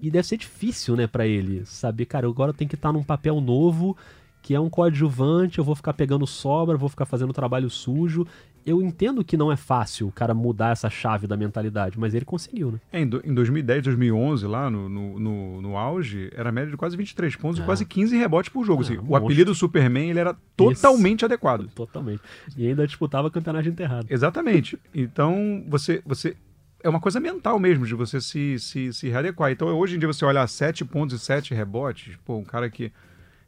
[0.00, 2.92] E deve ser difícil, né, para ele saber, cara, agora eu tenho que estar tá
[2.92, 3.96] num papel novo
[4.40, 8.26] que é um coadjuvante, eu vou ficar pegando sobra, vou ficar fazendo trabalho sujo
[8.68, 12.24] eu entendo que não é fácil o cara mudar essa chave da mentalidade, mas ele
[12.24, 12.80] conseguiu, né?
[12.92, 16.76] É, em, do, em 2010, 2011, lá no, no, no, no, auge, era média de
[16.76, 17.62] quase 23 pontos é.
[17.62, 18.82] e quase 15 rebotes por jogo.
[18.82, 21.66] É, assim, um o apelido Superman ele era totalmente adequado.
[21.74, 22.20] Totalmente.
[22.56, 24.06] E ainda disputava campeonato enterrado.
[24.10, 24.78] Exatamente.
[24.94, 26.36] Então, você, você
[26.82, 29.50] é uma coisa mental mesmo, de você se, se, se readequar.
[29.50, 32.92] Então, hoje em dia, você olhar 7 pontos e 7 rebotes, pô, um cara que.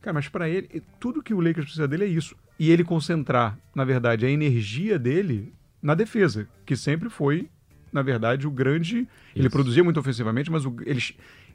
[0.00, 3.58] Cara, mas para ele, tudo que o Lakers precisa dele é isso e ele concentrar,
[3.74, 7.48] na verdade, a energia dele na defesa, que sempre foi,
[7.90, 8.98] na verdade, o grande.
[8.98, 9.08] Isso.
[9.34, 11.00] Ele produzia muito ofensivamente, mas o, ele,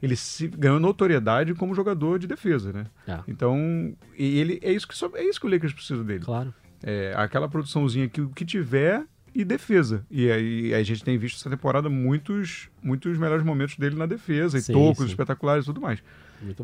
[0.02, 2.86] ele se ganhou notoriedade como jogador de defesa, né?
[3.06, 3.20] É.
[3.28, 6.24] Então, ele é isso que é isso que o Lakers precisa dele.
[6.24, 6.52] Claro.
[6.82, 10.02] É, aquela produçãozinha que o que tiver e defesa.
[10.10, 14.58] E aí a gente tem visto essa temporada muitos muitos melhores momentos dele na defesa,
[14.58, 15.10] sim, e tocos sim.
[15.10, 16.02] espetaculares e tudo mais.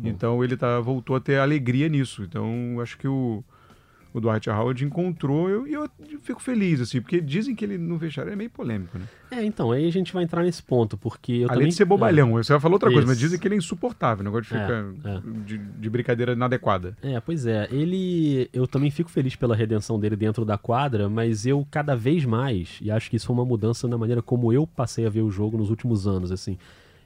[0.03, 2.23] Então ele tá, voltou a ter alegria nisso.
[2.23, 3.43] Então acho que o,
[4.13, 5.89] o Dwight Howard encontrou eu, e eu,
[6.21, 9.05] fico feliz, assim, porque dizem que ele no vestiário é meio polêmico, né?
[9.31, 11.67] É, então, aí a gente vai entrar nesse ponto, porque eu Além também...
[11.69, 12.43] de ser bobalhão, é.
[12.43, 12.95] você vai falar outra Isso.
[12.95, 15.21] coisa, mas dizem que ele é insuportável, o negócio de ficar é, é.
[15.45, 16.95] de, de, brincadeira inadequada.
[17.01, 18.47] É, pois é, ele...
[18.53, 22.77] Eu também fico feliz pela redenção dele dentro da quadra, mas eu cada vez mais,
[22.81, 25.31] e acho que isso foi uma mudança na maneira como eu passei a ver o
[25.31, 26.57] jogo nos últimos anos, assim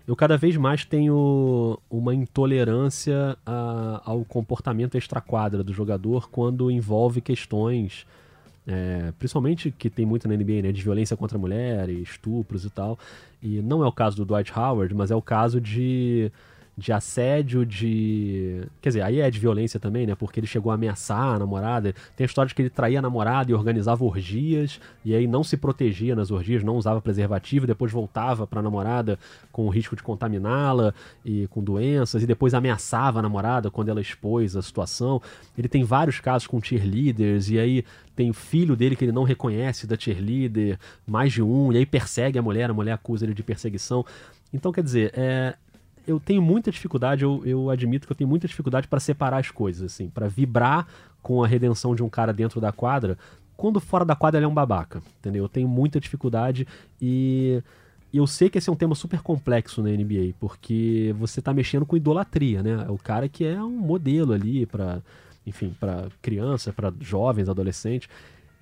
[0.07, 7.19] eu cada vez mais tenho uma intolerância a, ao comportamento extra-quadra do jogador quando envolve
[7.19, 8.07] questões,
[8.65, 12.97] é, principalmente que tem muito na NBA, né, de violência contra mulheres, estupros e tal.
[13.43, 16.31] E não é o caso do Dwight Howard, mas é o caso de
[16.77, 18.61] de assédio, de.
[18.79, 20.13] Quer dizer, aí é de violência também, né?
[20.13, 21.93] Porque ele chegou a ameaçar a namorada.
[22.15, 25.43] Tem a história de que ele traía a namorada e organizava orgias, e aí não
[25.43, 29.17] se protegia nas orgias, não usava preservativo, depois voltava pra namorada
[29.51, 30.93] com o risco de contaminá-la
[31.25, 35.19] e com doenças, e depois ameaçava a namorada quando ela expôs a situação.
[35.57, 37.83] Ele tem vários casos com cheerleaders, e aí
[38.15, 41.85] tem o filho dele que ele não reconhece da cheerleader, mais de um, e aí
[41.87, 44.05] persegue a mulher, a mulher acusa ele de perseguição.
[44.53, 45.55] Então, quer dizer, é,
[46.07, 49.51] eu tenho muita dificuldade, eu, eu admito que eu tenho muita dificuldade para separar as
[49.51, 50.87] coisas, assim, para vibrar
[51.21, 53.17] com a redenção de um cara dentro da quadra,
[53.57, 55.43] quando fora da quadra ele é um babaca, entendeu?
[55.43, 56.65] Eu tenho muita dificuldade
[57.01, 57.61] e
[58.13, 61.85] eu sei que esse é um tema super complexo na NBA, porque você está mexendo
[61.85, 62.85] com idolatria, né?
[62.87, 65.01] É o cara que é um modelo ali para,
[65.45, 68.07] enfim, para criança, para jovens, adolescentes.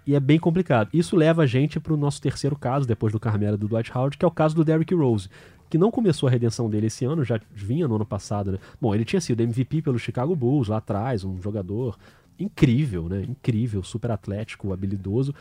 [0.08, 0.90] E é bem complicado.
[0.94, 3.92] Isso leva a gente para o nosso terceiro caso, depois do Carmelo e do Dwight
[3.96, 5.30] Howard, que é o caso do Derrick Rose
[5.70, 8.60] que não começou a redenção dele esse ano, já vinha no ano passado, né?
[8.80, 11.98] Bom, ele tinha sido MVP pelo Chicago Bulls lá atrás, um jogador
[12.40, 13.24] incrível, né?
[13.28, 15.34] Incrível, super atlético, habilidoso.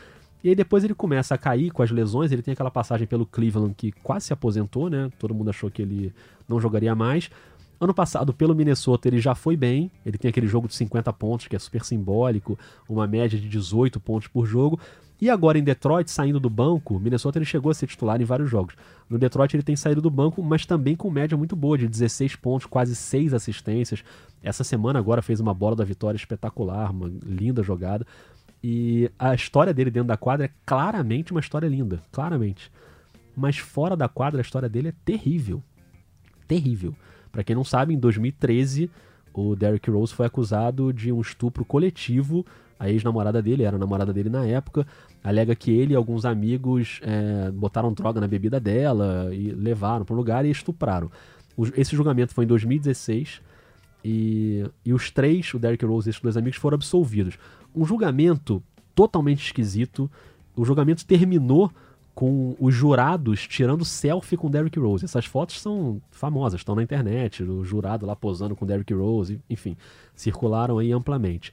[0.43, 3.25] E aí depois ele começa a cair com as lesões, ele tem aquela passagem pelo
[3.25, 5.11] Cleveland que quase se aposentou, né?
[5.19, 6.13] Todo mundo achou que ele
[6.49, 7.31] não jogaria mais.
[7.81, 9.91] Ano passado, pelo Minnesota, ele já foi bem.
[10.07, 12.59] Ele tem aquele jogo de 50 pontos, que é super simbólico,
[12.89, 14.79] uma média de 18 pontos por jogo.
[15.21, 18.51] E agora em Detroit, saindo do banco, Minnesota ele chegou a ser titular em vários
[18.51, 18.75] jogos.
[19.09, 22.37] No Detroit ele tem saído do banco, mas também com média muito boa, de 16
[22.37, 24.05] pontos, quase 6 assistências.
[24.43, 28.07] Essa semana agora fez uma bola da vitória espetacular, uma linda jogada.
[28.63, 32.71] E a história dele dentro da quadra é claramente uma história linda, claramente.
[33.37, 35.63] Mas fora da quadra a história dele é terrível.
[36.49, 36.95] Terrível.
[37.31, 38.91] Para quem não sabe, em 2013
[39.33, 42.47] o Derrick Rose foi acusado de um estupro coletivo
[42.85, 44.87] a ex-namorada dele, era a namorada dele na época,
[45.23, 50.15] alega que ele e alguns amigos é, botaram droga na bebida dela e levaram para
[50.15, 51.11] um lugar e estupraram.
[51.57, 53.41] O, esse julgamento foi em 2016
[54.05, 57.39] e, e os três, o Derrick Rose e esses dois amigos, foram absolvidos.
[57.75, 58.63] Um julgamento
[58.95, 60.11] totalmente esquisito.
[60.55, 61.71] O julgamento terminou
[62.15, 65.05] com os jurados tirando selfie com Derrick Rose.
[65.05, 69.77] Essas fotos são famosas, estão na internet, o jurado lá posando com Derrick Rose, enfim,
[70.15, 71.53] circularam aí amplamente.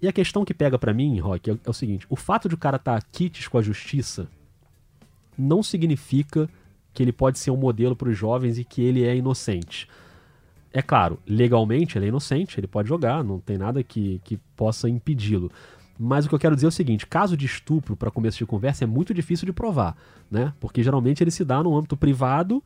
[0.00, 2.54] E a questão que pega para mim, Rock, é, é, o seguinte: o fato de
[2.54, 3.08] o cara estar tá
[3.50, 4.28] com a justiça
[5.36, 6.48] não significa
[6.92, 9.88] que ele pode ser um modelo para os jovens e que ele é inocente.
[10.72, 14.88] É claro, legalmente ele é inocente, ele pode jogar, não tem nada que, que possa
[14.88, 15.50] impedi-lo.
[15.98, 18.46] Mas o que eu quero dizer é o seguinte: caso de estupro, para começo de
[18.46, 19.96] conversa, é muito difícil de provar,
[20.30, 20.52] né?
[20.60, 22.62] Porque geralmente ele se dá no âmbito privado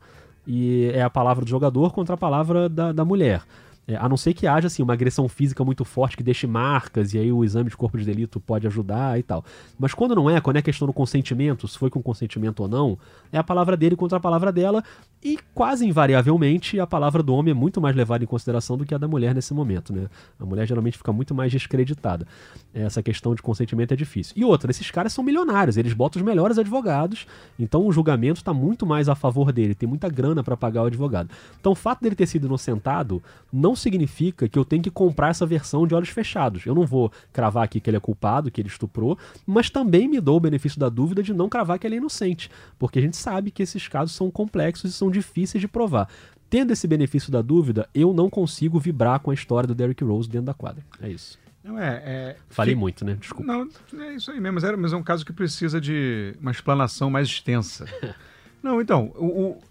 [0.47, 3.43] e é a palavra do jogador contra a palavra da, da mulher.
[3.89, 7.15] É, a não ser que haja assim, uma agressão física muito forte que deixe marcas,
[7.15, 9.43] e aí o exame de corpo de delito pode ajudar e tal.
[9.79, 12.99] Mas quando não é, quando é questão do consentimento, se foi com consentimento ou não,
[13.33, 14.83] é a palavra dele contra a palavra dela,
[15.23, 18.93] e quase invariavelmente a palavra do homem é muito mais levada em consideração do que
[18.93, 19.91] a da mulher nesse momento.
[19.91, 20.07] Né?
[20.39, 22.27] A mulher geralmente fica muito mais descreditada.
[22.71, 24.35] Essa questão de consentimento é difícil.
[24.37, 27.25] E outra, esses caras são milionários, eles botam os melhores advogados,
[27.57, 30.85] então o julgamento está muito mais a favor dele, tem muita grana para pagar o
[30.85, 31.31] advogado.
[31.59, 33.21] Então o fato dele ter sido inocentado
[33.51, 36.65] não significa que eu tenho que comprar essa versão de olhos fechados.
[36.65, 40.19] Eu não vou cravar aqui que ele é culpado, que ele estuprou, mas também me
[40.19, 43.17] dou o benefício da dúvida de não cravar que ele é inocente, porque a gente
[43.17, 46.09] sabe que esses casos são complexos e são difíceis de provar.
[46.49, 50.27] Tendo esse benefício da dúvida, eu não consigo vibrar com a história do Derrick Rose
[50.27, 50.83] dentro da quadra.
[50.99, 51.37] É isso.
[51.63, 52.79] Não é, é Falei que...
[52.79, 53.17] muito, né?
[53.19, 53.45] Desculpa.
[53.45, 53.69] Não,
[54.01, 54.55] é isso aí mesmo.
[54.55, 57.85] Mas é, mas é um caso que precisa de uma explanação mais extensa.
[58.63, 59.61] não, então, o,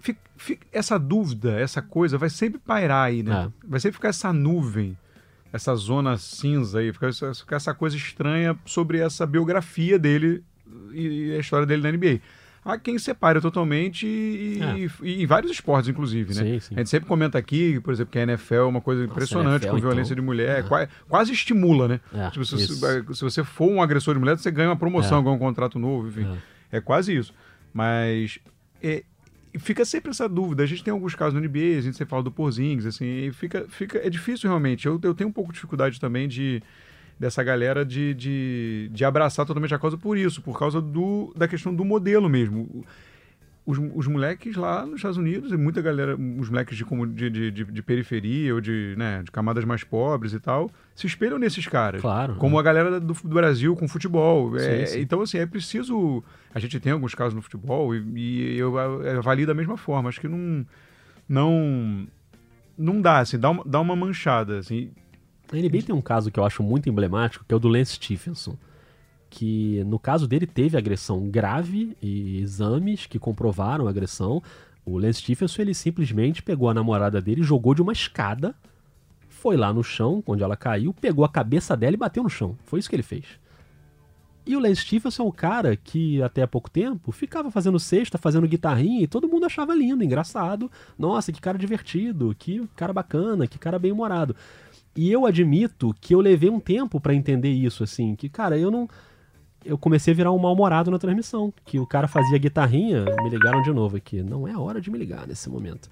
[0.00, 3.46] fica, fica, essa dúvida, essa coisa vai sempre pairar aí, né?
[3.46, 3.66] É.
[3.68, 4.96] Vai sempre ficar essa nuvem,
[5.52, 10.42] essa zona cinza aí, ficar, ficar essa coisa estranha sobre essa biografia dele
[10.92, 12.20] e, e a história dele na NBA
[12.64, 14.78] há quem separe totalmente e, é.
[14.78, 16.42] e, e, em vários esportes, inclusive, né?
[16.42, 16.74] Sim, sim.
[16.74, 19.74] A gente sempre comenta aqui, por exemplo, que a NFL é uma coisa impressionante NFL,
[19.74, 20.22] com violência então...
[20.22, 22.00] de mulher, quase, quase, estimula, né?
[22.14, 25.22] É, tipo, se, se, você for um agressor de mulher, você ganha uma promoção, é.
[25.22, 26.26] ganha um contrato novo, enfim.
[26.70, 27.32] É, é quase isso.
[27.72, 28.38] Mas
[28.82, 29.04] é,
[29.58, 30.62] fica sempre essa dúvida.
[30.62, 33.66] A gente tem alguns casos no NBA, a gente sempre fala do Porzingis, assim, fica,
[33.68, 34.86] fica, é difícil realmente.
[34.86, 36.62] Eu, eu tenho um pouco de dificuldade também de
[37.18, 41.46] dessa galera de, de, de abraçar totalmente a causa por isso, por causa do, da
[41.46, 42.82] questão do modelo mesmo
[43.64, 47.64] os, os moleques lá nos Estados Unidos, e muita galera, os moleques de, de, de,
[47.64, 52.00] de, periferia ou de, né, de camadas mais pobres e tal, se espelham nesses caras.
[52.00, 52.36] Claro.
[52.36, 54.58] Como a galera do, do Brasil com futebol.
[54.58, 55.00] Sim, é, sim.
[55.00, 56.22] Então, assim, é preciso.
[56.54, 60.08] A gente tem alguns casos no futebol e, e eu avalio da mesma forma.
[60.08, 60.66] Acho que não.
[61.28, 62.06] Não.
[62.76, 64.58] Não dá, assim, dá uma, dá uma manchada.
[64.58, 64.90] Assim.
[65.52, 67.94] A NBA tem um caso que eu acho muito emblemático, que é o do Lance
[67.94, 68.56] Stephenson
[69.30, 74.42] que no caso dele teve agressão grave e exames que comprovaram a agressão.
[74.84, 78.54] O Lance Stephenson ele simplesmente pegou a namorada dele, jogou de uma escada,
[79.28, 82.58] foi lá no chão, onde ela caiu, pegou a cabeça dela e bateu no chão.
[82.64, 83.24] Foi isso que ele fez.
[84.44, 88.18] E o Lance Stephenson é um cara que até há pouco tempo ficava fazendo cesta,
[88.18, 90.68] fazendo guitarrinha e todo mundo achava lindo, engraçado.
[90.98, 94.34] Nossa, que cara divertido, que cara bacana, que cara bem-humorado.
[94.96, 98.70] E eu admito que eu levei um tempo para entender isso, assim, que cara, eu
[98.70, 98.88] não
[99.64, 101.52] eu comecei a virar um mal-humorado na transmissão.
[101.64, 104.22] Que o cara fazia guitarrinha, me ligaram de novo aqui.
[104.22, 105.88] Não é hora de me ligar nesse momento.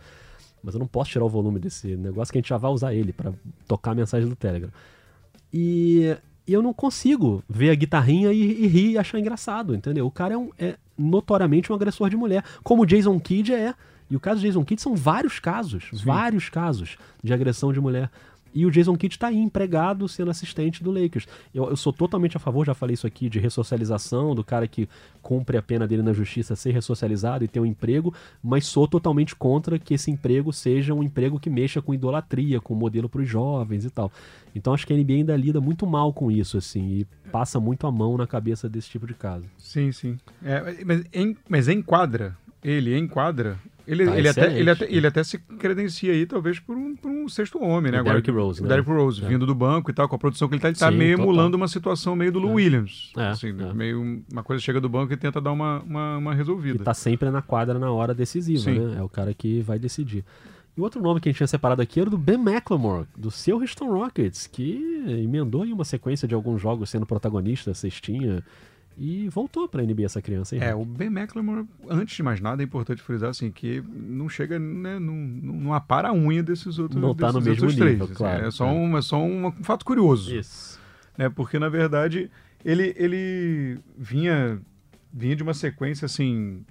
[0.63, 2.95] Mas eu não posso tirar o volume desse negócio que a gente já vai usar
[2.95, 3.33] ele para
[3.67, 4.71] tocar a mensagem do Telegram.
[5.53, 10.07] E, e, eu não consigo ver a guitarrinha e, e, rir e achar engraçado, entendeu?
[10.07, 13.75] O cara é, um, é notoriamente um agressor de mulher, como o Jason Kidd é.
[14.11, 16.05] E o caso do Jason Kidd são vários casos, Sim.
[16.05, 18.11] vários casos de agressão de mulher
[18.55, 21.27] E o Jason Kidd tá aí empregado sendo assistente do Lakers.
[21.55, 24.89] Eu, eu, sou totalmente a favor, já falei isso aqui, de ressocialização, do cara que
[25.23, 29.37] cumpre a pena dele na justiça ser ressocializado e ter um emprego, mas sou totalmente
[29.37, 33.29] contra que esse emprego seja um emprego que mexa com idolatria, com modelo para os
[33.29, 34.11] jovens e tal.
[34.55, 37.87] Então acho que a NBA ainda lida muito mal com isso, assim, e passa muito
[37.87, 39.45] a mão na cabeça desse tipo de caso.
[39.59, 40.19] Sim, sim.
[40.43, 45.25] É, mas, em, mas enquadra, ele enquadra ele, tá ele, até, ele, até, ele até
[45.25, 48.03] se credencia aí, talvez, por um, por um sexto homem, né?
[48.03, 48.69] O Derrick Rose, né?
[48.69, 49.27] Derrick Rose, é.
[49.27, 51.17] vindo do banco e tal, com a produção que ele tá, ele tá Sim, meio
[51.17, 51.25] total.
[51.25, 52.55] emulando uma situação meio do Lou é.
[52.55, 53.13] Williams.
[53.17, 53.73] É, assim, é.
[53.73, 56.83] meio uma coisa chega do banco e tenta dar uma, uma, uma resolvida.
[56.83, 58.79] E tá sempre na quadra na hora decisiva, Sim.
[58.79, 58.99] né?
[58.99, 60.23] É o cara que vai decidir.
[60.77, 63.59] E outro nome que a gente tinha separado aqui era do Ben McLemore, do seu
[63.59, 68.45] Houston Rockets, que emendou em uma sequência de alguns jogos sendo protagonista, cestinha.
[68.99, 70.61] E voltou para a NBA essa criança aí.
[70.61, 74.59] É, o Ben McLemore, antes de mais nada, é importante frisar assim, que não chega,
[74.59, 78.15] né, não, não apara a unha desses outros Não tá no mesmo nível, três, assim,
[78.15, 78.47] claro.
[78.47, 78.73] É só, é.
[78.73, 80.35] Um, é só um fato curioso.
[80.35, 80.81] Isso.
[81.17, 82.29] Né, porque, na verdade,
[82.65, 84.61] ele, ele vinha,
[85.13, 86.65] vinha de uma sequência, assim,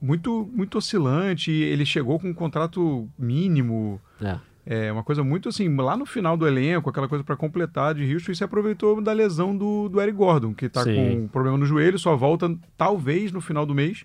[0.00, 1.50] muito, muito oscilante.
[1.50, 4.00] Ele chegou com um contrato mínimo.
[4.20, 4.38] É.
[4.64, 8.12] É uma coisa muito assim, lá no final do elenco, aquela coisa para completar de
[8.12, 10.94] Houston, e se aproveitou da lesão do, do Eric Gordon, que tá Sim.
[10.94, 14.04] com um problema no joelho, só volta talvez no final do mês.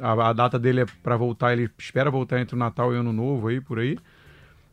[0.00, 3.00] A, a data dele é para voltar, ele espera voltar entre o Natal e o
[3.00, 3.98] Ano Novo aí, por aí.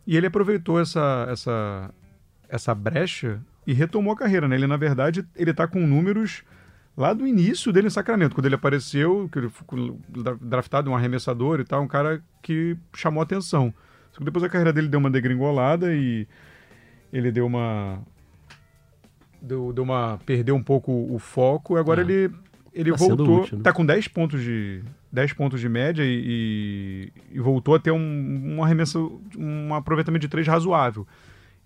[0.08, 1.94] E ele aproveitou essa, essa,
[2.48, 4.56] essa brecha e retomou a carreira, né?
[4.56, 6.42] Ele, na verdade, ele tá com números
[6.96, 9.66] lá do início dele em Sacramento, quando ele apareceu, que ele foi
[10.40, 13.74] draftado um arremessador e tal, um cara que chamou atenção.
[14.12, 16.28] Só que depois a carreira dele deu uma degringolada e
[17.12, 18.00] ele deu uma.
[19.42, 20.20] Deu, deu uma.
[20.26, 22.04] Perdeu um pouco o foco e agora é.
[22.04, 22.36] ele.
[22.74, 23.42] Ele tá voltou.
[23.42, 23.64] Útil, né?
[23.64, 24.84] Tá com 10 pontos de.
[25.12, 30.30] 10 pontos de média e, e, voltou a ter um, um arremesso, um aproveitamento de
[30.30, 31.06] 3 razoável.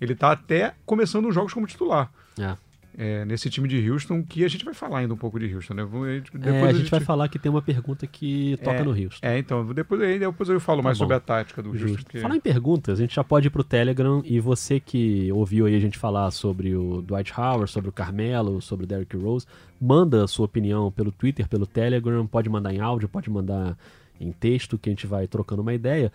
[0.01, 2.12] Ele tá até começando os jogos como titular.
[2.39, 2.58] É
[2.97, 5.73] é, nesse time de Houston, que a gente vai falar ainda um pouco de Houston,
[5.73, 5.84] né?
[5.84, 8.84] Depois é, a, gente a, gente vai falar que tem uma pergunta que toca é,
[8.84, 9.25] no Houston.
[9.27, 11.03] É, então, depois, depois eu falo tá mais bom.
[11.03, 11.88] sobre a tática do Justo.
[11.88, 12.03] Houston.
[12.03, 12.19] Porque...
[12.19, 15.75] Falar em perguntas, a gente já pode ir pro Telegram e você que ouviu aí
[15.75, 19.45] a gente falar sobre o Dwight Howard, sobre o Carmelo, sobre o Derrick Rose,
[19.79, 23.77] manda a sua opinião pelo Twitter, pelo Telegram, pode mandar em áudio, pode mandar
[24.19, 26.12] em texto, que a gente vai trocando uma ideia.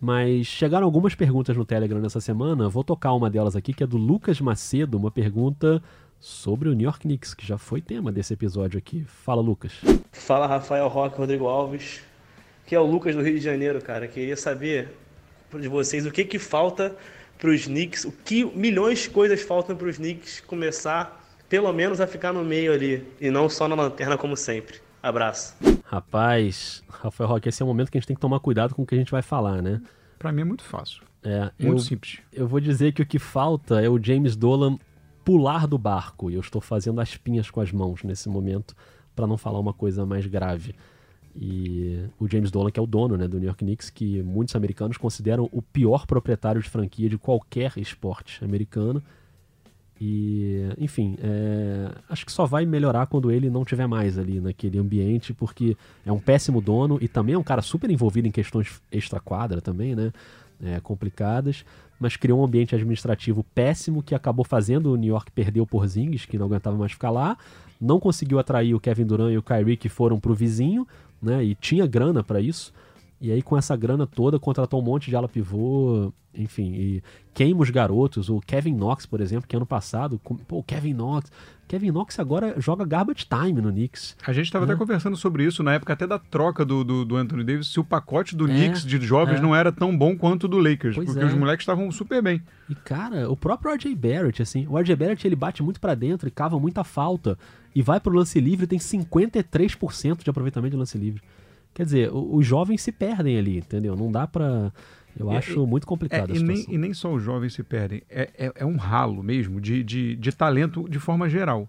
[0.00, 2.68] Mas chegaram algumas perguntas no Telegram nessa semana.
[2.68, 5.80] Vou tocar uma delas aqui, que é do Lucas Macedo, uma pergunta
[6.22, 9.04] sobre o New York Knicks, que já foi tema desse episódio aqui.
[9.08, 9.72] Fala, Lucas.
[10.12, 12.00] Fala, Rafael Roque, Rodrigo Alves,
[12.64, 14.06] que é o Lucas do Rio de Janeiro, cara.
[14.06, 14.96] Queria saber
[15.52, 16.96] de vocês o que que falta
[17.36, 22.00] para os Knicks, o que milhões de coisas faltam para os Knicks começar, pelo menos,
[22.00, 24.76] a ficar no meio ali e não só na lanterna como sempre.
[25.02, 25.56] Abraço.
[25.84, 28.82] Rapaz, Rafael Roque, esse é o momento que a gente tem que tomar cuidado com
[28.82, 29.82] o que a gente vai falar, né?
[30.20, 31.02] Para mim é muito fácil.
[31.24, 32.20] É, muito eu, simples.
[32.32, 34.78] Eu vou dizer que o que falta é o James Dolan
[35.24, 36.30] pular do barco.
[36.30, 38.74] E eu estou fazendo as pinhas com as mãos nesse momento,
[39.14, 40.74] para não falar uma coisa mais grave.
[41.34, 44.54] E o James Dolan, que é o dono né, do New York Knicks, que muitos
[44.54, 49.02] americanos consideram o pior proprietário de franquia de qualquer esporte americano.
[50.04, 54.78] E, enfim, é, acho que só vai melhorar quando ele não tiver mais ali naquele
[54.78, 58.82] ambiente, porque é um péssimo dono e também é um cara super envolvido em questões
[58.90, 60.12] extra-quadra também, né?
[60.64, 61.64] É, complicadas
[62.02, 66.26] mas criou um ambiente administrativo péssimo que acabou fazendo o New York perder o Porzingis,
[66.26, 67.38] que não aguentava mais ficar lá.
[67.80, 70.86] Não conseguiu atrair o Kevin Durant e o Kyrie, que foram para o vizinho,
[71.22, 71.44] né?
[71.44, 72.72] E tinha grana para isso.
[73.22, 77.62] E aí, com essa grana toda, contratou um monte de ala pivô, enfim, e queima
[77.62, 78.28] os garotos.
[78.28, 81.30] O Kevin Knox, por exemplo, que ano passado, pô, o Kevin Knox.
[81.68, 84.16] Kevin Knox agora joga garbage time no Knicks.
[84.26, 87.16] A gente estava até conversando sobre isso na época até da troca do, do, do
[87.16, 89.40] Anthony Davis, se o pacote do é, Knicks de jovens é.
[89.40, 91.26] não era tão bom quanto o do Lakers, pois porque é.
[91.26, 92.42] os moleques estavam super bem.
[92.68, 96.26] E cara, o próprio RJ Barrett, assim, o RJ Barrett ele bate muito para dentro
[96.26, 97.38] e cava muita falta
[97.72, 101.22] e vai pro lance livre e tem 53% de aproveitamento de lance livre.
[101.74, 103.96] Quer dizer, os jovens se perdem ali, entendeu?
[103.96, 104.72] Não dá pra.
[105.18, 108.02] Eu é, acho muito complicado é, e, nem, e nem só os jovens se perdem.
[108.08, 111.68] É, é, é um ralo mesmo de, de, de, talento de forma geral.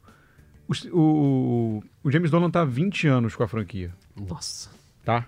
[0.68, 3.94] O, o, o James Dolan tá há 20 anos com a franquia.
[4.16, 4.70] Nossa.
[5.04, 5.26] Tá?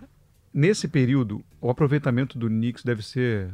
[0.53, 3.49] Nesse período, o aproveitamento do Knicks deve ser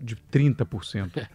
[0.00, 1.16] de 30%.
[1.16, 1.28] É.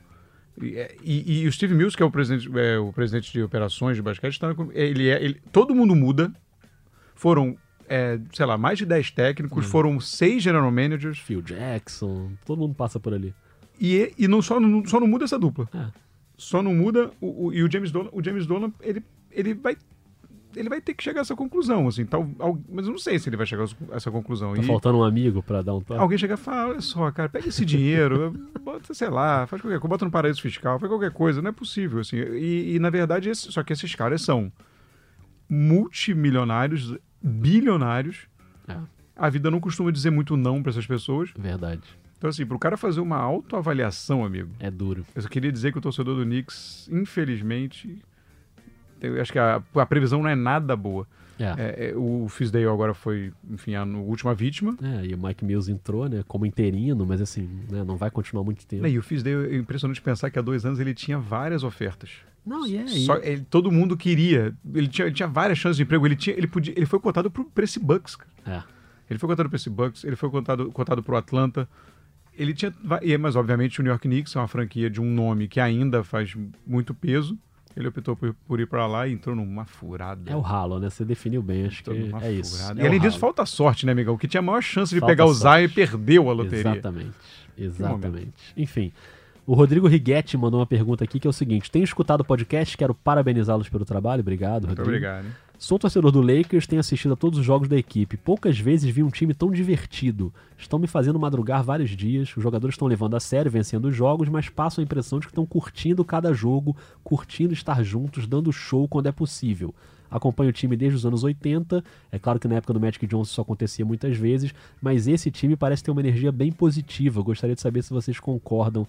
[1.04, 4.01] E, e, o Steve Mills, que é o presidente, é, o presidente de operações de
[4.01, 6.32] basquete, tá, ele é, ele, todo mundo muda.
[7.16, 7.57] Foram
[7.92, 9.70] é, sei lá, mais de 10 técnicos, hum.
[9.70, 11.20] foram seis general managers.
[11.20, 13.34] Phil Jackson, todo mundo passa por ali.
[13.80, 15.68] E, e não, só, não, só não muda essa dupla.
[15.74, 15.88] É.
[16.38, 17.12] Só não muda.
[17.20, 19.76] O, o, e o James Dolan, o James Dolan ele, ele vai
[20.54, 23.18] ele vai ter que chegar a essa conclusão, assim, tal, al- mas eu não sei
[23.18, 24.54] se ele vai chegar a essa conclusão.
[24.54, 25.98] Tá E faltando um amigo pra dar um toque?
[26.02, 29.80] alguém chega e fala, olha só, cara, pega esse dinheiro, bota, sei lá, faz qualquer
[29.80, 32.18] coisa, bota no paraíso fiscal, faz qualquer coisa, não é possível, assim.
[32.18, 34.52] E, e, na verdade, esse- só que esses caras são
[35.50, 38.28] multimilionários, bilionários.
[38.67, 38.76] É,
[39.15, 41.32] A vida não costuma dizer muito não para essas pessoas.
[41.38, 41.82] verdade.
[42.17, 45.03] Então, assim, pro cara fazer uma autoavaliação, amigo, É duro.
[45.15, 47.97] eu só queria dizer que o torcedor do Knicks, infelizmente,
[49.01, 51.07] eu acho que a, a previsão não é nada boa.
[51.39, 51.45] É.
[51.57, 54.78] É, é, o Fisdale agora foi, enfim, a última vítima.
[54.84, 58.43] É, e o Mike Mills entrou, né, como interino, mas assim, né, não vai continuar
[58.43, 58.86] muito tempo.
[58.86, 62.11] E o Fisdale, é impressionante pensar que há dois anos ele tinha várias ofertas.
[62.46, 64.54] Não, e é Só, ele- todo mundo queria.
[64.74, 66.06] Ele tinha, ele tinha várias chances de emprego.
[66.06, 68.16] Ele, tinha, ele, podia, ele foi cotado pro, pra esse Bucks.
[68.16, 68.32] cara.
[68.46, 68.64] É.
[69.10, 71.68] Ele foi cotado para esse Bucks, ele foi cotado, cotado pro Atlanta.
[72.34, 72.74] Ele tinha.
[73.02, 76.04] e- Mas, obviamente, o New York Knicks é uma franquia de um nome que ainda
[76.04, 76.34] faz
[76.66, 77.38] muito peso.
[77.76, 80.30] Ele optou por, por ir para lá e entrou numa furada.
[80.30, 80.89] É o ralo, né?
[80.89, 82.58] Você definiu bem, acho que Entrou numa é isso.
[82.58, 82.82] furada.
[82.82, 84.18] É e além o disso, falta sorte, né, amigão?
[84.18, 85.34] Que tinha a maior chance de Falta pegar o.
[85.34, 86.72] Zion e perdeu a loteria.
[86.72, 87.12] Exatamente.
[87.58, 88.34] Exatamente.
[88.58, 88.92] Enfim,
[89.46, 92.78] o Rodrigo Righetti mandou uma pergunta aqui que é o seguinte: tenho escutado o podcast,
[92.78, 94.22] quero parabenizá-los pelo trabalho.
[94.22, 94.98] Obrigado, Muito Rodrigo.
[95.06, 95.26] obrigado.
[95.26, 95.32] hein?
[95.58, 98.18] Sou torcedor do Lakers, tenho assistido a todos os jogos da equipe.
[98.18, 100.34] Poucas vezes vi um time tão divertido.
[100.58, 102.36] Estão me fazendo madrugar vários dias.
[102.36, 105.32] Os jogadores estão levando a sério, vencendo os jogos, mas passam a impressão de que
[105.32, 109.72] estão curtindo cada jogo, curtindo estar juntos, dando show quando é possível.
[110.10, 111.84] Acompanho o time desde os anos 80.
[112.12, 115.56] É claro que na época do Magic Johnson isso acontecia muitas vezes, mas esse time
[115.56, 117.22] parece ter uma energia bem positiva.
[117.22, 118.88] Gostaria de saber se vocês concordam.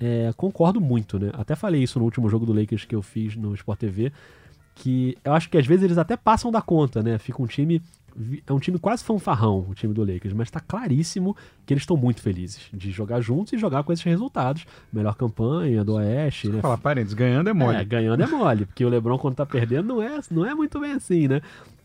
[0.00, 1.30] É, concordo muito, né?
[1.34, 4.12] Até falei isso no último jogo do Lakers que eu fiz no Sport TV
[4.80, 7.18] que eu acho que às vezes eles até passam da conta, né?
[7.18, 7.82] Fica um time.
[8.44, 11.96] É um time quase fanfarrão, o time do Lakers, mas tá claríssimo que eles estão
[11.96, 14.66] muito felizes de jogar juntos e jogar com esses resultados.
[14.92, 16.60] Melhor campanha do Oeste, né?
[16.60, 17.78] Falar parênteses, ganhando é mole.
[17.78, 20.80] É, ganhando é mole, porque o LeBron quando tá perdendo não é, não é muito
[20.80, 21.40] bem assim, né?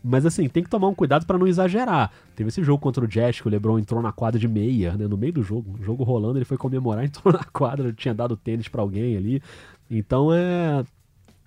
[0.08, 2.12] Mas assim, tem que tomar um cuidado pra não exagerar.
[2.36, 5.08] Teve esse jogo contra o Jazz que o LeBron entrou na quadra de meia, né,
[5.08, 8.36] no meio do jogo, o jogo rolando, ele foi comemorar, entrou na quadra, tinha dado
[8.36, 9.42] tênis pra alguém ali.
[9.90, 10.84] Então é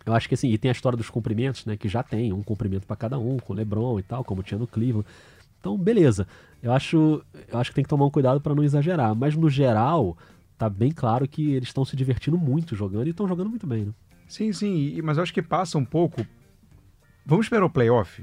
[0.06, 2.44] eu acho que assim, e tem a história dos cumprimentos, né, que já tem um
[2.44, 5.08] cumprimento pra cada um, com o LeBron e tal, como tinha no Cleveland.
[5.62, 6.28] Então, beleza.
[6.62, 9.50] Eu acho, eu acho que tem que tomar um cuidado pra não exagerar, mas no
[9.50, 10.18] geral,
[10.58, 13.86] tá bem claro que eles estão se divertindo muito jogando e estão jogando muito bem,
[13.86, 13.94] né?
[14.28, 16.26] Sim, sim, mas eu acho que passa um pouco.
[17.26, 18.22] Vamos esperar o playoff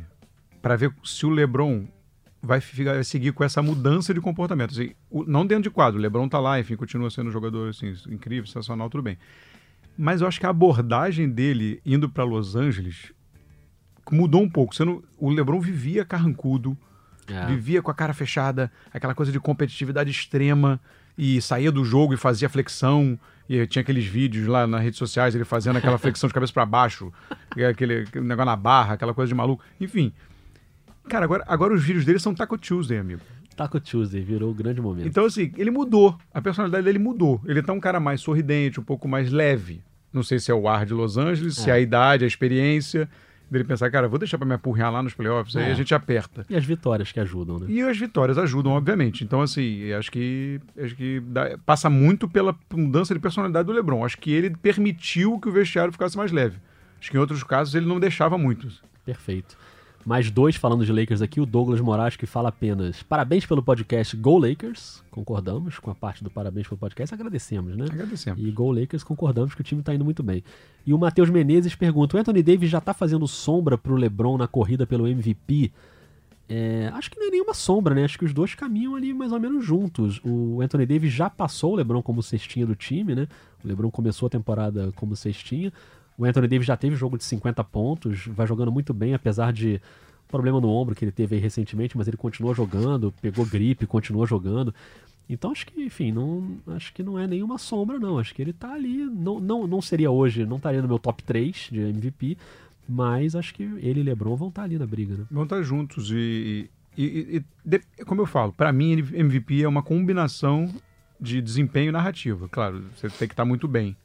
[0.63, 1.87] para ver se o LeBron
[2.43, 4.71] vai, ficar- vai seguir com essa mudança de comportamento.
[4.73, 7.69] Assim, o- não dentro de quadro, o LeBron tá lá, enfim, continua sendo um jogador
[7.71, 9.19] assim, incrível, sensacional, tudo bem.
[9.99, 13.13] Mas eu acho que a abordagem dele indo para Los Angeles
[14.11, 14.75] mudou um pouco.
[14.85, 16.77] Não- o LeBron vivia carrancudo,
[17.29, 17.47] É.
[17.47, 20.79] vivia com a cara fechada, aquela coisa de competitividade extrema
[21.19, 23.19] e saía do jogo e fazia flexão.
[23.49, 26.67] E tinha aqueles vídeos lá nas redes sociais, ele fazendo aquela flexão de cabeça para
[26.67, 27.13] baixo,
[27.71, 29.65] aquele, aquele negócio na barra, aquela coisa de maluco.
[29.81, 30.13] Enfim.
[31.09, 33.21] Cara, agora, agora os vídeos dele são Taco Tuesday, amigo.
[33.57, 35.07] Taco Tuesday virou o grande momento.
[35.09, 36.17] Então, assim, ele mudou.
[36.35, 37.41] A personalidade dele mudou.
[37.47, 39.81] Ele tá um cara mais sorridente, um pouco mais leve.
[40.13, 43.09] Não sei se é o ar de Los Angeles, se é a idade, a experiência.
[43.49, 45.71] Dele pensar, cara, vou deixar pra me apurrear lá nos playoffs, aí É.
[45.71, 46.45] a gente aperta.
[46.51, 47.67] E as vitórias que ajudam, né?
[47.69, 49.23] E as vitórias ajudam, obviamente.
[49.23, 54.05] Então, assim, acho que, acho que dá- passa muito pela mudança de personalidade do LeBron.
[54.05, 56.57] Acho que ele permitiu que o vestiário ficasse mais leve.
[57.01, 58.67] Acho que em outros casos ele não deixava muito.
[59.05, 59.57] Perfeito.
[60.07, 64.17] Mais dois falando de Lakers aqui, o Douglas Moraes que fala apenas parabéns pelo podcast
[64.17, 65.03] Go Lakers.
[65.11, 67.87] Concordamos com a parte do parabéns pelo podcast, agradecemos, né?
[67.91, 68.41] Agradecemos.
[68.41, 70.45] E Go Lakers concordamos que o time tá indo muito bem.
[70.87, 74.47] E o Matheus Menezes pergunta: o Anthony Davis já tá fazendo sombra pro LeBron na
[74.47, 75.73] corrida pelo MVP?
[76.49, 78.05] É, acho que não é nenhuma sombra, né?
[78.05, 80.21] Acho que os dois caminham ali mais ou menos juntos.
[80.25, 83.27] O Anthony Davis já passou o LeBron como cestinha do time, né?
[83.65, 85.73] O LeBron começou a temporada como cestinha.
[86.19, 89.81] O Anthony Davis já teve jogo de 50 pontos, vai jogando muito bem, apesar de
[90.29, 94.27] problema no ombro que ele teve aí recentemente, mas ele continua jogando, pegou gripe, continua
[94.27, 94.75] jogando.
[95.29, 98.19] Então acho que, enfim, não, acho que não é nenhuma sombra, não.
[98.19, 99.05] Acho que ele tá ali.
[99.05, 102.39] Não, não, não seria hoje, não estaria no meu top 3 de MVP,
[102.89, 105.25] mas acho que ele e LeBron vão estar ali na briga, né?
[105.31, 109.83] Vão estar juntos e, e- e- e como eu falo, pra mim MVP é uma
[109.83, 110.73] combinação
[111.21, 112.49] de desempenho e narrativa.
[112.49, 113.97] Claro, você tem que estar muito bem,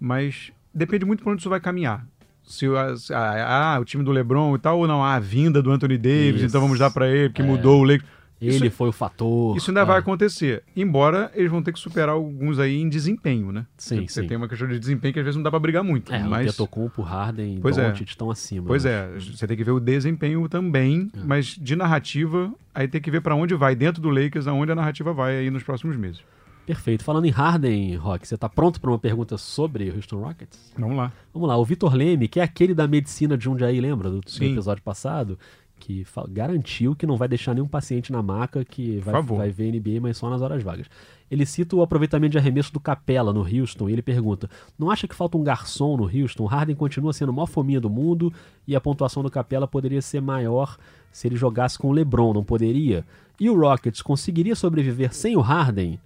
[0.00, 2.06] mas depende muito para onde isso vai caminhar.
[2.42, 5.60] Se o, ah, ah, o time do LeBron e tal ou não, ah, a vinda
[5.60, 6.46] do Anthony Davis, Isso.
[6.46, 7.44] então vamos dar para ele porque É.
[7.44, 8.08] mudou o Lakers.
[8.40, 9.56] Ele Isso- foi o fator.
[9.56, 9.84] Isso ainda é.
[9.84, 13.66] vai acontecer, embora eles vão ter que superar alguns aí em desempenho, né?
[13.76, 14.28] Sim, Você sim.
[14.28, 16.30] tem uma questão de desempenho que às vezes não dá pra brigar muito, É, o
[16.30, 17.90] mas Tetocumpo, Harden e Pois é.
[17.90, 18.64] Doncic estão acima.
[18.68, 18.92] Pois né?
[18.92, 23.20] é, você tem que ver o desempenho também, mas de narrativa, aí tem que ver
[23.22, 26.20] pra onde vai dentro do Lakers, aonde a narrativa vai aí nos próximos meses.
[26.68, 27.02] Perfeito.
[27.02, 30.70] Falando em Harden, Rock, você tá pronto para uma pergunta sobre o Houston Rockets?
[30.76, 31.10] Vamos lá.
[31.32, 34.10] Vamos lá, o Vitor Leme, que é aquele da medicina de Jundiaí, lembra?
[34.10, 35.38] Do, do episódio passado,
[35.80, 39.98] que garantiu que não vai deixar nenhum paciente na maca que vai, vai ver NBA,
[40.02, 40.90] mas só nas horas vagas.
[41.30, 45.08] Ele cita o aproveitamento de arremesso do Capela no Houston e ele pergunta: não acha
[45.08, 46.42] que falta um garçom no Houston?
[46.42, 48.30] O Harden continua sendo a maior fominha do mundo
[48.66, 50.76] e a pontuação do Capela poderia ser maior
[51.10, 53.06] se ele jogasse com o LeBron, não poderia?
[53.40, 55.98] E o Rockets conseguiria sobreviver sem o Harden?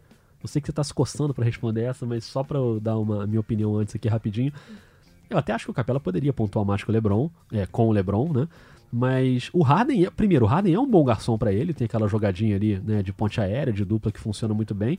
[0.42, 3.26] Eu sei que você está se coçando para responder essa, mas só para dar uma
[3.26, 4.52] minha opinião antes aqui rapidinho.
[5.30, 7.92] Eu até acho que o Capela poderia pontuar mais que o LeBron, é, com o
[7.92, 8.48] LeBron, né?
[8.92, 12.06] Mas o Harden, é, primeiro, o Harden é um bom garçom para ele, tem aquela
[12.06, 14.98] jogadinha ali, né, de ponte aérea, de dupla que funciona muito bem.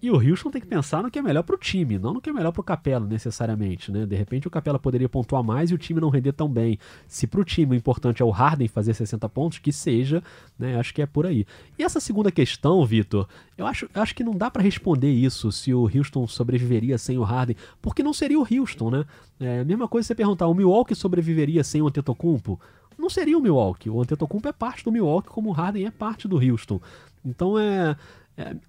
[0.00, 2.30] E o Houston tem que pensar no que é melhor pro time, não no que
[2.30, 4.06] é melhor pro Capela, necessariamente, né?
[4.06, 6.78] De repente o Capela poderia pontuar mais e o time não render tão bem.
[7.08, 10.22] Se pro time o importante é o Harden fazer 60 pontos, que seja,
[10.56, 10.78] né?
[10.78, 11.44] Acho que é por aí.
[11.76, 13.26] E essa segunda questão, Vitor,
[13.56, 17.24] eu acho, acho que não dá para responder isso se o Houston sobreviveria sem o
[17.24, 19.04] Harden, porque não seria o Houston, né?
[19.40, 22.60] É a mesma coisa você perguntar, o Milwaukee sobreviveria sem o Antetokounmpo?
[22.96, 23.90] Não seria o Milwaukee.
[23.90, 26.80] O Antetokounmpo é parte do Milwaukee, como o Harden é parte do Houston.
[27.24, 27.96] Então é,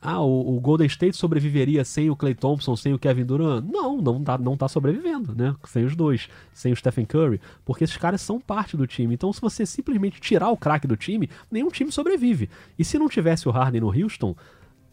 [0.01, 3.63] ah, o, o Golden State sobreviveria sem o Clay Thompson, sem o Kevin Durant?
[3.63, 5.55] Não, não tá, não tá sobrevivendo, né?
[5.65, 9.13] Sem os dois, sem o Stephen Curry, porque esses caras são parte do time.
[9.13, 12.49] Então, se você simplesmente tirar o craque do time, nenhum time sobrevive.
[12.78, 14.36] E se não tivesse o Harden no Houston,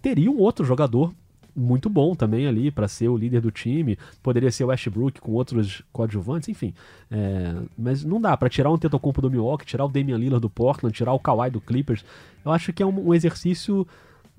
[0.03, 1.13] teria um outro jogador
[1.57, 3.99] muito bom também ali para ser o líder do time.
[4.23, 6.75] Poderia ser o Westbrook com outros coadjuvantes, enfim.
[7.11, 10.51] É, mas não dá para tirar o Antetokounmpo do Milwaukee, tirar o Damian Lillard do
[10.51, 12.05] Portland, tirar o Kawhi do Clippers.
[12.45, 13.87] Eu acho que é um, um exercício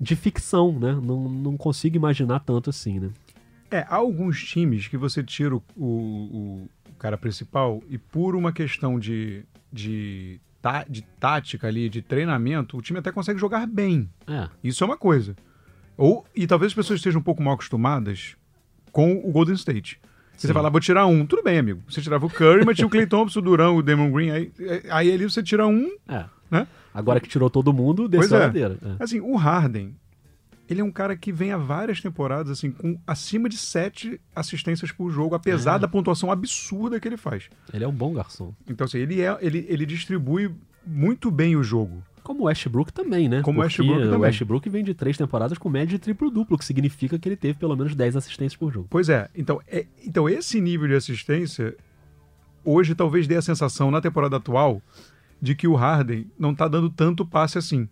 [0.00, 0.92] de ficção, né?
[1.02, 3.10] Não, não consigo imaginar tanto assim, né?
[3.70, 8.52] É, há alguns times que você tira o, o, o cara principal e por uma
[8.52, 14.08] questão de, de, tá, de tática ali, de treinamento, o time até consegue jogar bem.
[14.26, 15.36] É, Isso é uma coisa.
[15.96, 18.36] Ou, e talvez as pessoas estejam um pouco mal acostumadas
[18.92, 20.00] com o Golden State.
[20.36, 20.46] Sim.
[20.46, 21.26] Você fala, vou tirar um.
[21.26, 21.82] Tudo bem, amigo.
[21.88, 24.30] Você tirava o Curry, mas tinha o Clay Thompson, o Durão, o Damon Green.
[24.30, 24.52] Aí,
[24.88, 26.24] aí ali você tira um, é.
[26.48, 26.66] né?
[26.98, 28.46] Agora que tirou todo mundo, desceu Pois a é.
[28.46, 28.78] ladeira.
[28.98, 29.02] É.
[29.04, 29.94] Assim, o Harden,
[30.68, 34.92] ele é um cara que vem há várias temporadas, assim, com acima de sete assistências
[34.92, 35.78] por jogo, apesar É.
[35.78, 37.48] da pontuação absurda que ele faz.
[37.72, 38.52] Ele é um bom garçom.
[38.68, 40.54] Então, assim, ele, é, ele, ele distribui
[40.86, 42.02] muito bem o jogo.
[42.22, 43.40] Como o Westbrook também, né?
[43.40, 44.20] Como o Porque Westbrook o também.
[44.20, 47.58] Westbrook vem de três temporadas com média de triplo-duplo, o que significa que ele teve
[47.58, 48.86] pelo menos 10 assistências por jogo.
[48.90, 51.74] Pois é, então, é, então esse nível de assistência,
[52.62, 54.82] hoje talvez dê a sensação, na temporada atual,
[55.40, 57.88] de que o Harden não tá dando tanto passe assim.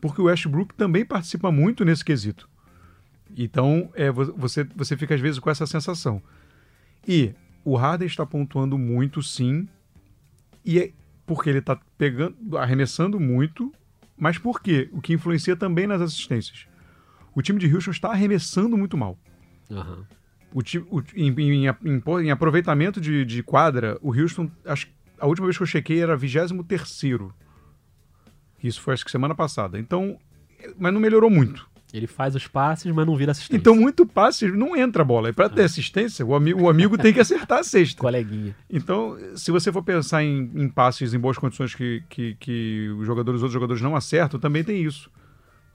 [0.00, 2.48] Porque o Westbrook também participa muito nesse quesito.
[3.36, 6.22] Então, é, vo- você, você fica às vezes com essa sensação.
[7.06, 7.32] E
[7.64, 9.68] o Harden está pontuando muito, sim.
[10.64, 10.92] E é
[11.26, 13.72] porque ele está pegando, arremessando muito,
[14.16, 14.88] mas por quê?
[14.92, 16.66] O que influencia também nas assistências.
[17.34, 19.18] O time de Houston está arremessando muito mal.
[19.70, 20.04] Aham.
[20.52, 24.86] O o- em, em- em- em aproveitamento de, de quadra, o Houston, acho,
[25.24, 26.82] a última vez que eu chequei era 23
[28.62, 29.78] Isso foi acho que semana passada.
[29.78, 30.18] Então,
[30.78, 31.66] mas não melhorou muito.
[31.94, 33.56] Ele faz os passes, mas não vira assistência.
[33.56, 35.30] Então, muito passe, não entra a bola.
[35.30, 38.00] E para ter assistência, o, ami o amigo tem que acertar a cesta.
[38.02, 38.54] Coleguinha.
[38.68, 43.06] Então, se você for pensar em, em passes em boas condições que, que, que os
[43.06, 45.10] jogadores, os outros jogadores não acertam, também tem isso.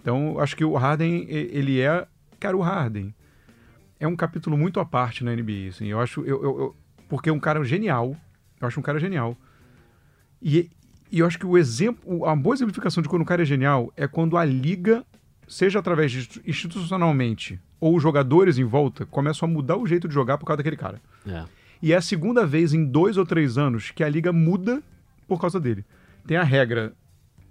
[0.02, 2.06] Então, acho que o Harden, ele é.
[2.40, 3.16] Cara, o Harden
[4.00, 5.70] é um capítulo muito à parte na NBA.
[5.70, 6.22] Assim, eu acho.
[6.22, 6.76] Eu, eu- eu-
[7.08, 8.16] porque é um cara genial.
[8.62, 9.38] Eu acho um cara genial.
[10.42, 10.70] E,
[11.12, 12.26] e eu acho que o exemplo.
[12.26, 15.04] A boa exemplificação de quando um cara é genial é quando a liga,
[15.48, 20.08] seja através de institu- institucionalmente ou os jogadores em volta, começam a mudar o jeito
[20.08, 21.02] de jogar por causa daquele cara.
[21.28, 21.46] É.
[21.82, 24.84] E é a segunda vez em dois ou três anos que a liga muda
[25.28, 25.86] por causa dele.
[26.28, 26.94] Tem a regra,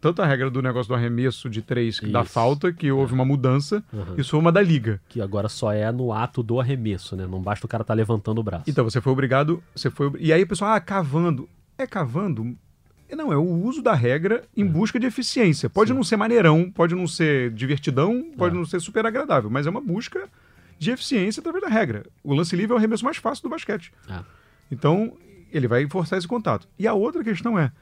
[0.01, 2.31] tanto a regra do negócio do arremesso de três da Isso.
[2.33, 4.15] falta, que houve uma mudança, Uhum.
[4.17, 5.01] isso foi uma da liga.
[5.09, 7.27] Que agora só é no ato do arremesso, né?
[7.27, 8.65] Não basta o cara estar levantando o braço.
[8.69, 11.49] Então você foi obrigado, você foi, e aí o pessoal, ah, cavando.
[11.77, 12.57] É cavando?
[13.11, 15.71] Não, é o uso da regra em busca de eficiência.
[15.71, 15.95] Pode Sim.
[15.97, 18.59] não ser maneirão, pode não ser divertidão, pode É.
[18.59, 20.29] não ser super agradável, mas é uma busca
[20.79, 22.05] de eficiência através da regra.
[22.23, 23.93] O lance livre é o arremesso mais fácil do basquete.
[24.11, 24.19] É.
[24.71, 25.15] Então,
[25.51, 26.69] ele vai forçar esse contato.
[26.79, 27.73] E a outra questão é,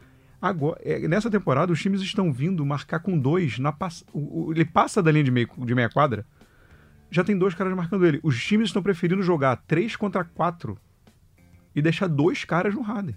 [0.49, 4.05] agora, é, nessa temporada os times estão vindo marcar com dois na pass...
[4.51, 6.27] ele passa da linha de, meio, de meia quadra,
[7.11, 8.21] já tem dois caras marcando ele.
[8.23, 10.79] Os times estão preferindo jogar três contra quatro
[11.75, 13.17] e deixar dois caras no Harden.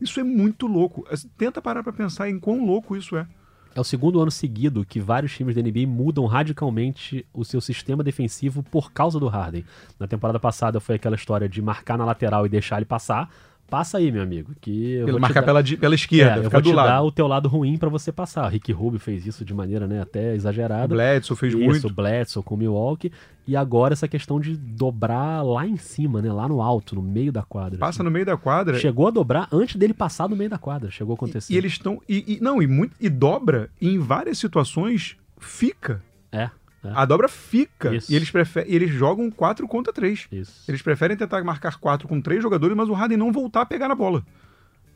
[0.00, 1.04] Isso é muito louco.
[1.36, 3.26] Tenta parar pra pensar em quão louco isso é.
[3.72, 8.02] É o segundo ano seguido que vários times da NBA mudam radicalmente o seu sistema
[8.02, 9.64] defensivo por causa do Harden.
[9.98, 13.30] Na temporada passada foi aquela história de marcar na lateral e deixar ele passar
[13.70, 16.50] passa aí, meu amigo, que eu Pela, vou marcar dar- pela, pela esquerda, É, eu
[16.50, 17.06] vou te dar lado.
[17.06, 18.44] o teu lado ruim pra você passar.
[18.46, 20.88] O Rick Rubio fez isso de maneira né, até O exagerada.
[20.88, 21.86] Bledsoe fez Isso, muito.
[21.86, 23.12] o Bledsoe com o Milwaukee.
[23.46, 26.32] E agora essa questão de dobrar lá em cima, né?
[26.32, 27.78] Lá no alto, no meio da quadra.
[27.78, 28.78] Passa no meio da quadra.
[28.78, 30.90] Chegou a dobrar antes dele passar no meio da quadra.
[30.90, 31.52] Chegou a acontecer.
[31.52, 32.00] E eles estão.
[32.08, 36.02] E, e- não, e, muito, e dobra, e em várias situações fica.
[36.32, 36.48] É,
[36.82, 36.90] é.
[36.94, 37.94] A dobra fica.
[37.94, 38.10] Isso.
[38.10, 40.28] E eles, preferem, eles jogam 4 contra 3.
[40.32, 40.64] Isso.
[40.66, 43.88] Eles preferem tentar marcar 4 com três jogadores, mas o Harden não voltar a pegar
[43.88, 44.24] na bola.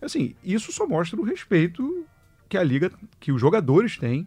[0.01, 2.07] Assim, isso só mostra o respeito
[2.49, 4.27] que a liga, que os jogadores têm.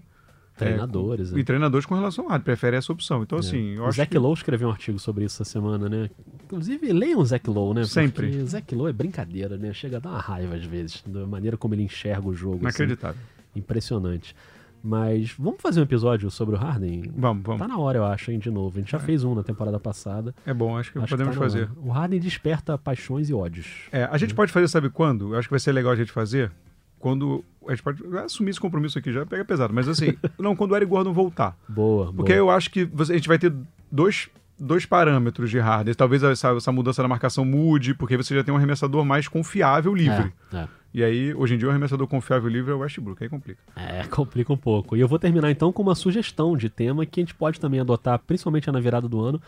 [0.55, 1.39] Treinadores, é, né?
[1.39, 3.21] E treinadores com relação ao Harden, preferem essa opção.
[3.21, 4.17] Então, assim, eu o acho que...
[4.17, 6.09] Lowe escreveu um artigo sobre isso essa semana, né?
[6.45, 7.85] Inclusive, leiam o Zach Lowe, né?
[7.85, 8.27] Sempre.
[8.27, 9.71] Porque o Zach Lowe é brincadeira, né?
[9.71, 12.55] Chega a dar uma raiva às vezes, da maneira como ele enxerga o jogo.
[12.67, 12.83] assim.
[12.83, 13.21] Inacreditável.
[13.55, 14.35] Impressionante.
[14.83, 17.11] Mas vamos fazer um episódio sobre o Harden?
[17.15, 17.59] Vamos, vamos.
[17.61, 18.77] Tá na hora, eu acho, hein, de novo.
[18.77, 20.33] A gente já fez um na temporada passada.
[20.45, 21.61] É bom, acho que Acho que podemos tá na fazer.
[21.63, 21.71] hora.
[21.83, 23.67] O Harden desperta paixões e ódios.
[23.91, 25.33] É, a gente pode fazer, sabe quando?
[25.33, 26.51] Eu acho que vai ser legal a gente fazer
[26.99, 27.43] quando.
[27.67, 29.73] A gente pode assumir esse compromisso aqui, já pega pesado.
[29.73, 31.57] Mas assim, não, quando o Eric Gordon voltar.
[31.67, 32.37] Boa, Porque boa.
[32.37, 33.53] eu acho que você- a gente vai ter
[33.91, 34.29] dois,
[34.59, 35.93] dois parâmetros de Harden.
[35.93, 39.93] Talvez essa, essa mudança na marcação mude, porque você já tem um arremessador mais confiável
[39.93, 40.33] livre.
[40.51, 40.67] É, é.
[40.93, 43.21] E aí, hoje em dia, o arremessador confiável livre é o Westbrook.
[43.21, 43.61] Aí complica.
[43.75, 44.95] É, complica um pouco.
[44.95, 47.79] E eu vou terminar então com uma sugestão de tema que a gente pode também
[47.79, 49.41] adotar, principalmente na virada do ano,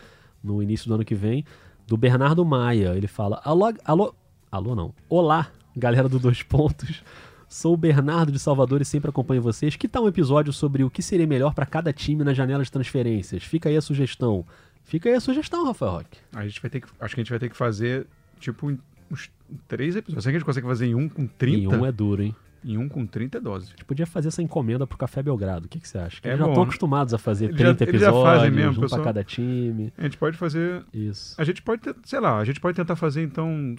[0.43, 1.43] no início do ano que vem,
[1.87, 2.93] do Bernardo Maia.
[2.95, 4.13] Ele fala: Alô, alô,
[4.51, 4.93] alô não.
[5.09, 7.01] Olá, galera do Dois Pontos.
[7.47, 9.75] Sou o Bernardo de Salvador e sempre acompanho vocês.
[9.75, 12.71] Que tal um episódio sobre o que seria melhor para cada time na janela de
[12.71, 13.43] transferências?
[13.43, 14.45] Fica aí a sugestão.
[14.89, 16.17] Fica aí a sugestão, Rafael Roque.
[16.35, 16.87] A gente vai ter que.
[16.99, 18.05] Acho que a gente vai ter que fazer,
[18.39, 18.67] tipo,
[19.11, 19.29] uns
[19.67, 20.23] três episódios.
[20.23, 21.57] Será que a gente consegue fazer em um com 30?
[21.57, 22.35] E um é duro, hein?
[22.65, 23.69] Em um com 30 doses.
[23.69, 25.67] A gente podia fazer essa encomenda pro Café Belgrado.
[25.67, 26.19] O que, que você acha?
[26.19, 26.67] Que É eles já bom, estão né?
[26.67, 29.03] acostumados a fazer Eles já- 30 eles já episódios, fazem mesmo, um pra pessoal.
[29.03, 29.93] cada time.
[29.97, 30.83] A gente pode fazer.
[30.93, 31.35] Isso.
[31.39, 33.75] A gente pode, sei lá, a gente pode tentar fazer então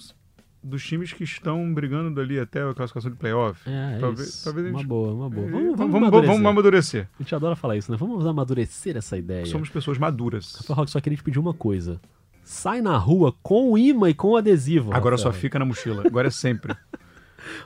[0.63, 3.61] dos times que estão brigando ali até a classificação de playoff.
[3.69, 4.45] É, é Talvez- isso.
[4.45, 5.47] talvez a Uma gente- boa, uma boa.
[5.47, 6.31] É, Vamos, vamos, vamos, amadurecer.
[6.35, 7.09] vamos amadurecer.
[7.19, 7.97] A gente adora falar isso, né?
[7.99, 9.47] Vamos amadurecer essa ideia.
[9.47, 10.57] Somos pessoas maduras.
[10.57, 12.01] Rafael Roque, só queria te pedir uma coisa.
[12.45, 14.93] Sai na rua com imã e com adesivo.
[14.93, 15.41] Agora só Rafael.
[15.41, 16.03] fica na mochila.
[16.07, 16.75] Agora é sempre.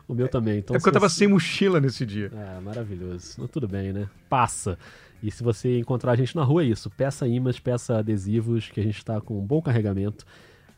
[0.06, 0.58] O meu também.
[0.58, 2.30] Então, é porque eu tava você- sem mochila nesse dia.
[2.32, 3.34] Ah, maravilhoso.
[3.38, 4.08] Mas tudo bem, né?
[4.30, 4.78] Passa.
[5.22, 6.88] E se você encontrar a gente na rua, é isso.
[6.90, 10.24] Peça imãs, peça adesivos, que a gente tá com um bom carregamento.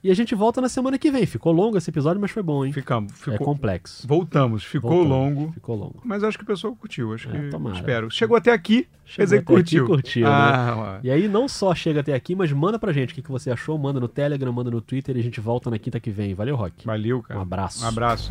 [0.05, 1.27] E a gente volta na semana que vem.
[1.27, 2.73] Ficou longo esse episódio, mas foi bom, hein?
[2.73, 3.13] Ficamos.
[3.13, 4.07] É Ficou, complexo.
[4.07, 4.63] Voltamos.
[4.63, 5.11] Ficou Voltamos.
[5.11, 5.53] longo.
[5.53, 6.01] Ficou longo.
[6.05, 7.13] Mas acho que o pessoal curtiu.
[7.13, 7.49] Acho É, que.
[7.51, 7.77] tomara.
[7.77, 8.11] Espero.
[8.11, 8.87] Chegou até aqui.
[9.17, 9.87] quer dizer que até aqui, curtiu.
[9.87, 10.33] curtiu, né?
[10.33, 13.31] ah, E aí não só chega até aqui, mas manda pra gente o que, que
[13.33, 16.11] você achou, manda no Telegram, manda no Twitter e a gente volta na quinta que
[16.11, 16.35] vem.
[16.35, 16.87] Valeu, Rock.
[16.87, 17.41] Valeu, cara.
[17.41, 17.85] Um abraço.
[17.85, 18.29] Um abraço.